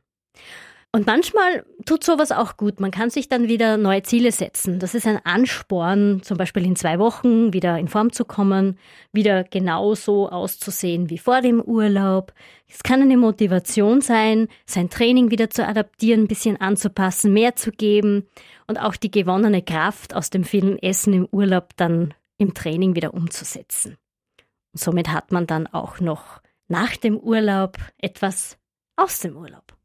Und 0.96 1.08
manchmal 1.08 1.66
tut 1.86 2.06
sowas 2.06 2.32
auch 2.32 2.56
gut. 2.56 2.80
Man 2.80 2.90
kann 2.90 3.10
sich 3.10 3.28
dann 3.28 3.50
wieder 3.50 3.76
neue 3.76 4.04
Ziele 4.04 4.32
setzen. 4.32 4.80
Das 4.80 4.96
ist 4.96 5.06
ein 5.06 5.20
Ansporn, 5.26 6.24
zum 6.24 6.38
Beispiel 6.38 6.64
in 6.64 6.78
zwei 6.78 7.00
Wochen 7.00 7.52
wieder 7.52 7.78
in 7.78 7.90
Form 7.90 8.14
zu 8.14 8.24
kommen, 8.24 8.80
wieder 9.12 9.44
genauso 9.44 10.30
auszusehen 10.30 11.10
wie 11.10 11.18
vor 11.18 11.42
dem 11.42 11.60
Urlaub. 11.60 12.32
Es 12.70 12.82
kann 12.82 13.02
eine 13.02 13.18
Motivation 13.18 14.00
sein, 14.00 14.48
sein 14.66 14.90
Training 14.90 15.32
wieder 15.32 15.50
zu 15.50 15.68
adaptieren, 15.68 16.22
ein 16.22 16.28
bisschen 16.30 16.62
anzupassen, 16.62 17.34
mehr 17.34 17.58
zu 17.58 17.72
geben 17.72 18.26
und 18.68 18.80
auch 18.80 18.96
die 18.96 19.12
gewonnene 19.12 19.64
Kraft 19.64 20.16
aus 20.16 20.30
dem 20.30 20.46
vielen 20.46 20.80
Essen 20.82 21.12
im 21.12 21.28
Urlaub 21.30 21.72
dann 21.76 22.14
im 22.38 22.54
Training 22.54 22.96
wieder 22.96 23.14
umzusetzen. 23.14 23.98
Und 24.72 24.80
somit 24.80 25.10
hat 25.10 25.34
man 25.34 25.46
dann 25.46 25.68
auch 25.68 26.00
noch 26.00 26.40
nach 26.70 26.96
dem 26.96 27.18
Urlaub 27.18 27.80
etwas 27.98 28.58
aus 28.96 29.20
dem 29.20 29.36
Urlaub. 29.36 29.76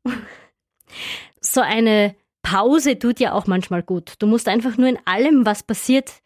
So 1.40 1.61
eine 1.61 2.14
Pause 2.42 2.98
tut 2.98 3.20
ja 3.20 3.33
auch 3.33 3.46
manchmal 3.46 3.83
gut. 3.83 4.14
Du 4.18 4.26
musst 4.26 4.48
einfach 4.48 4.76
nur 4.76 4.88
in 4.88 4.98
allem, 5.05 5.46
was 5.46 5.62
passiert, 5.62 6.22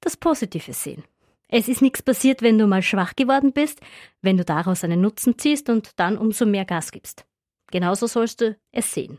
das 0.00 0.16
Positive 0.16 0.72
sehen. 0.72 1.04
Es 1.48 1.68
ist 1.68 1.82
nichts 1.82 2.02
passiert, 2.02 2.42
wenn 2.42 2.58
du 2.58 2.66
mal 2.66 2.82
schwach 2.82 3.14
geworden 3.14 3.52
bist, 3.52 3.80
wenn 4.20 4.36
du 4.36 4.44
daraus 4.44 4.82
einen 4.82 5.00
Nutzen 5.00 5.38
ziehst 5.38 5.68
und 5.68 5.90
dann 5.96 6.18
umso 6.18 6.44
mehr 6.44 6.64
Gas 6.64 6.90
gibst. 6.90 7.24
Genauso 7.70 8.06
sollst 8.06 8.40
du 8.40 8.56
es 8.72 8.92
sehen. 8.92 9.18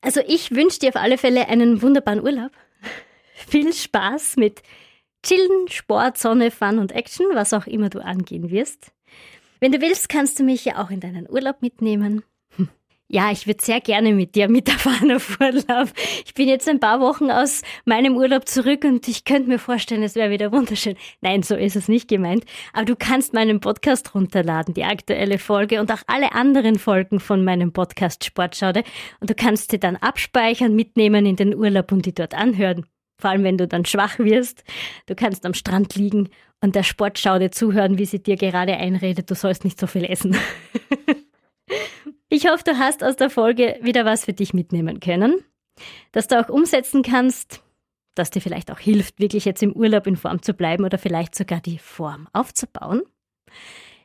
Also 0.00 0.20
ich 0.26 0.52
wünsche 0.52 0.78
dir 0.78 0.90
auf 0.90 0.96
alle 0.96 1.18
Fälle 1.18 1.48
einen 1.48 1.82
wunderbaren 1.82 2.22
Urlaub. 2.22 2.52
Viel 3.34 3.72
Spaß 3.72 4.36
mit 4.36 4.62
Chillen, 5.22 5.68
Sport, 5.68 6.18
Sonne, 6.18 6.50
Fun 6.50 6.78
und 6.78 6.92
Action, 6.92 7.26
was 7.34 7.52
auch 7.52 7.66
immer 7.66 7.90
du 7.90 8.02
angehen 8.02 8.50
wirst. 8.50 8.92
Wenn 9.60 9.72
du 9.72 9.80
willst, 9.80 10.08
kannst 10.08 10.38
du 10.38 10.44
mich 10.44 10.64
ja 10.64 10.82
auch 10.82 10.90
in 10.90 11.00
deinen 11.00 11.28
Urlaub 11.28 11.60
mitnehmen. 11.60 12.22
Ja, 13.12 13.32
ich 13.32 13.48
würde 13.48 13.60
sehr 13.60 13.80
gerne 13.80 14.14
mit 14.14 14.36
dir 14.36 14.48
mitfahren 14.48 15.10
auf 15.10 15.36
Urlaub. 15.40 15.88
Ich 16.24 16.32
bin 16.34 16.46
jetzt 16.46 16.68
ein 16.68 16.78
paar 16.78 17.00
Wochen 17.00 17.28
aus 17.28 17.62
meinem 17.84 18.16
Urlaub 18.16 18.46
zurück 18.46 18.84
und 18.84 19.08
ich 19.08 19.24
könnte 19.24 19.48
mir 19.48 19.58
vorstellen, 19.58 20.04
es 20.04 20.14
wäre 20.14 20.30
wieder 20.30 20.52
wunderschön. 20.52 20.94
Nein, 21.20 21.42
so 21.42 21.56
ist 21.56 21.74
es 21.74 21.88
nicht 21.88 22.06
gemeint. 22.06 22.44
Aber 22.72 22.84
du 22.84 22.94
kannst 22.94 23.34
meinen 23.34 23.58
Podcast 23.58 24.14
runterladen, 24.14 24.74
die 24.74 24.84
aktuelle 24.84 25.38
Folge 25.38 25.80
und 25.80 25.90
auch 25.90 26.02
alle 26.06 26.30
anderen 26.34 26.78
Folgen 26.78 27.18
von 27.18 27.42
meinem 27.42 27.72
Podcast 27.72 28.24
Sportschaude. 28.24 28.84
Und 29.18 29.28
du 29.28 29.34
kannst 29.34 29.72
sie 29.72 29.80
dann 29.80 29.96
abspeichern, 29.96 30.76
mitnehmen 30.76 31.26
in 31.26 31.34
den 31.34 31.56
Urlaub 31.56 31.90
und 31.90 32.06
die 32.06 32.14
dort 32.14 32.34
anhören. 32.34 32.86
Vor 33.18 33.30
allem, 33.30 33.42
wenn 33.42 33.58
du 33.58 33.66
dann 33.66 33.86
schwach 33.86 34.20
wirst. 34.20 34.62
Du 35.06 35.16
kannst 35.16 35.44
am 35.44 35.54
Strand 35.54 35.96
liegen 35.96 36.28
und 36.60 36.76
der 36.76 36.84
Sportschaude 36.84 37.50
zuhören, 37.50 37.98
wie 37.98 38.06
sie 38.06 38.22
dir 38.22 38.36
gerade 38.36 38.76
einredet, 38.76 39.28
du 39.28 39.34
sollst 39.34 39.64
nicht 39.64 39.80
so 39.80 39.88
viel 39.88 40.04
essen. 40.04 40.36
Ich 42.28 42.46
hoffe, 42.46 42.64
du 42.64 42.78
hast 42.78 43.02
aus 43.02 43.16
der 43.16 43.30
Folge 43.30 43.78
wieder 43.82 44.04
was 44.04 44.24
für 44.24 44.32
dich 44.32 44.54
mitnehmen 44.54 45.00
können, 45.00 45.44
dass 46.12 46.28
du 46.28 46.40
auch 46.40 46.48
umsetzen 46.48 47.02
kannst, 47.02 47.62
dass 48.14 48.30
dir 48.30 48.40
vielleicht 48.40 48.70
auch 48.70 48.78
hilft, 48.78 49.18
wirklich 49.18 49.44
jetzt 49.44 49.62
im 49.62 49.72
Urlaub 49.72 50.06
in 50.06 50.16
Form 50.16 50.42
zu 50.42 50.54
bleiben 50.54 50.84
oder 50.84 50.98
vielleicht 50.98 51.34
sogar 51.34 51.60
die 51.60 51.78
Form 51.78 52.28
aufzubauen. 52.32 53.02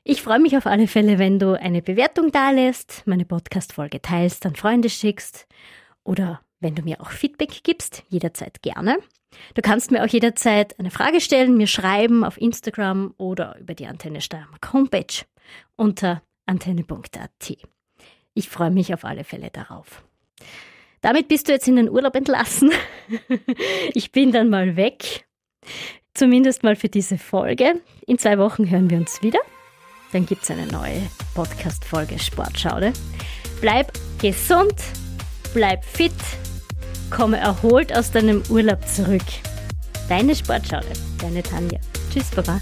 Ich 0.04 0.22
freue 0.22 0.40
mich 0.40 0.56
auf 0.56 0.68
alle 0.68 0.88
Fälle, 0.88 1.18
wenn 1.18 1.40
du 1.40 1.60
eine 1.60 1.82
Bewertung 1.82 2.32
dalässt, 2.32 3.04
meine 3.06 3.26
Podcast-Folge 3.26 4.02
teilst, 4.02 4.46
an 4.46 4.56
Freunde 4.56 4.90
schickst 4.90 5.48
oder 6.04 6.42
wenn 6.60 6.76
du 6.76 6.84
mir 6.84 7.02
auch 7.02 7.10
Feedback 7.10 7.64
gibst, 7.64 8.04
jederzeit 8.10 8.62
gerne. 8.62 8.98
Du 9.56 9.62
kannst 9.62 9.92
mir 9.92 10.04
auch 10.04 10.08
jederzeit 10.08 10.80
eine 10.80 10.92
Frage 10.92 11.22
stellen, 11.22 11.58
mir 11.58 11.68
schreiben 11.68 12.24
auf 12.24 12.40
Instagram 12.40 13.14
oder 13.18 13.58
über 13.60 13.74
die 13.74 13.88
Antenne 13.88 14.22
Steiermark 14.22 14.72
Homepage 14.74 15.26
unter 15.76 16.22
antenne.at. 16.46 17.58
Ich 18.34 18.50
freue 18.50 18.72
mich 18.72 18.94
auf 18.94 19.06
alle 19.06 19.24
Fälle 19.24 19.50
darauf. 19.52 20.04
Damit 21.02 21.28
bist 21.28 21.48
du 21.48 21.54
jetzt 21.54 21.68
in 21.68 21.76
den 21.76 21.90
Urlaub 21.90 22.16
entlassen. 22.16 22.72
Ich 23.94 24.12
bin 24.12 24.32
dann 24.32 24.50
mal 24.50 24.76
weg. 24.76 25.26
Zumindest 26.16 26.64
mal 26.64 26.76
für 26.76 26.90
diese 26.90 27.18
Folge. 27.18 27.82
In 28.08 28.18
zwei 28.18 28.40
Wochen 28.40 28.70
hören 28.70 28.90
wir 28.90 28.98
uns 28.98 29.22
wieder. 29.22 29.40
Dann 30.12 30.26
gibt 30.26 30.44
es 30.44 30.52
eine 30.52 30.66
neue 30.68 31.02
Podcast-Folge 31.36 32.18
Sportschaude. 32.18 32.94
Bleib 33.62 33.92
gesund, 34.22 34.74
bleib 35.54 35.84
fit, 35.86 36.14
komme 37.10 37.38
erholt 37.38 37.96
aus 37.96 38.12
deinem 38.12 38.42
Urlaub 38.50 38.88
zurück. 38.88 39.22
Deine 40.10 40.36
Sportschaude, 40.36 40.94
deine 41.20 41.44
Tanja. 41.44 41.80
Tschüss, 42.12 42.32
Baba. 42.32 42.60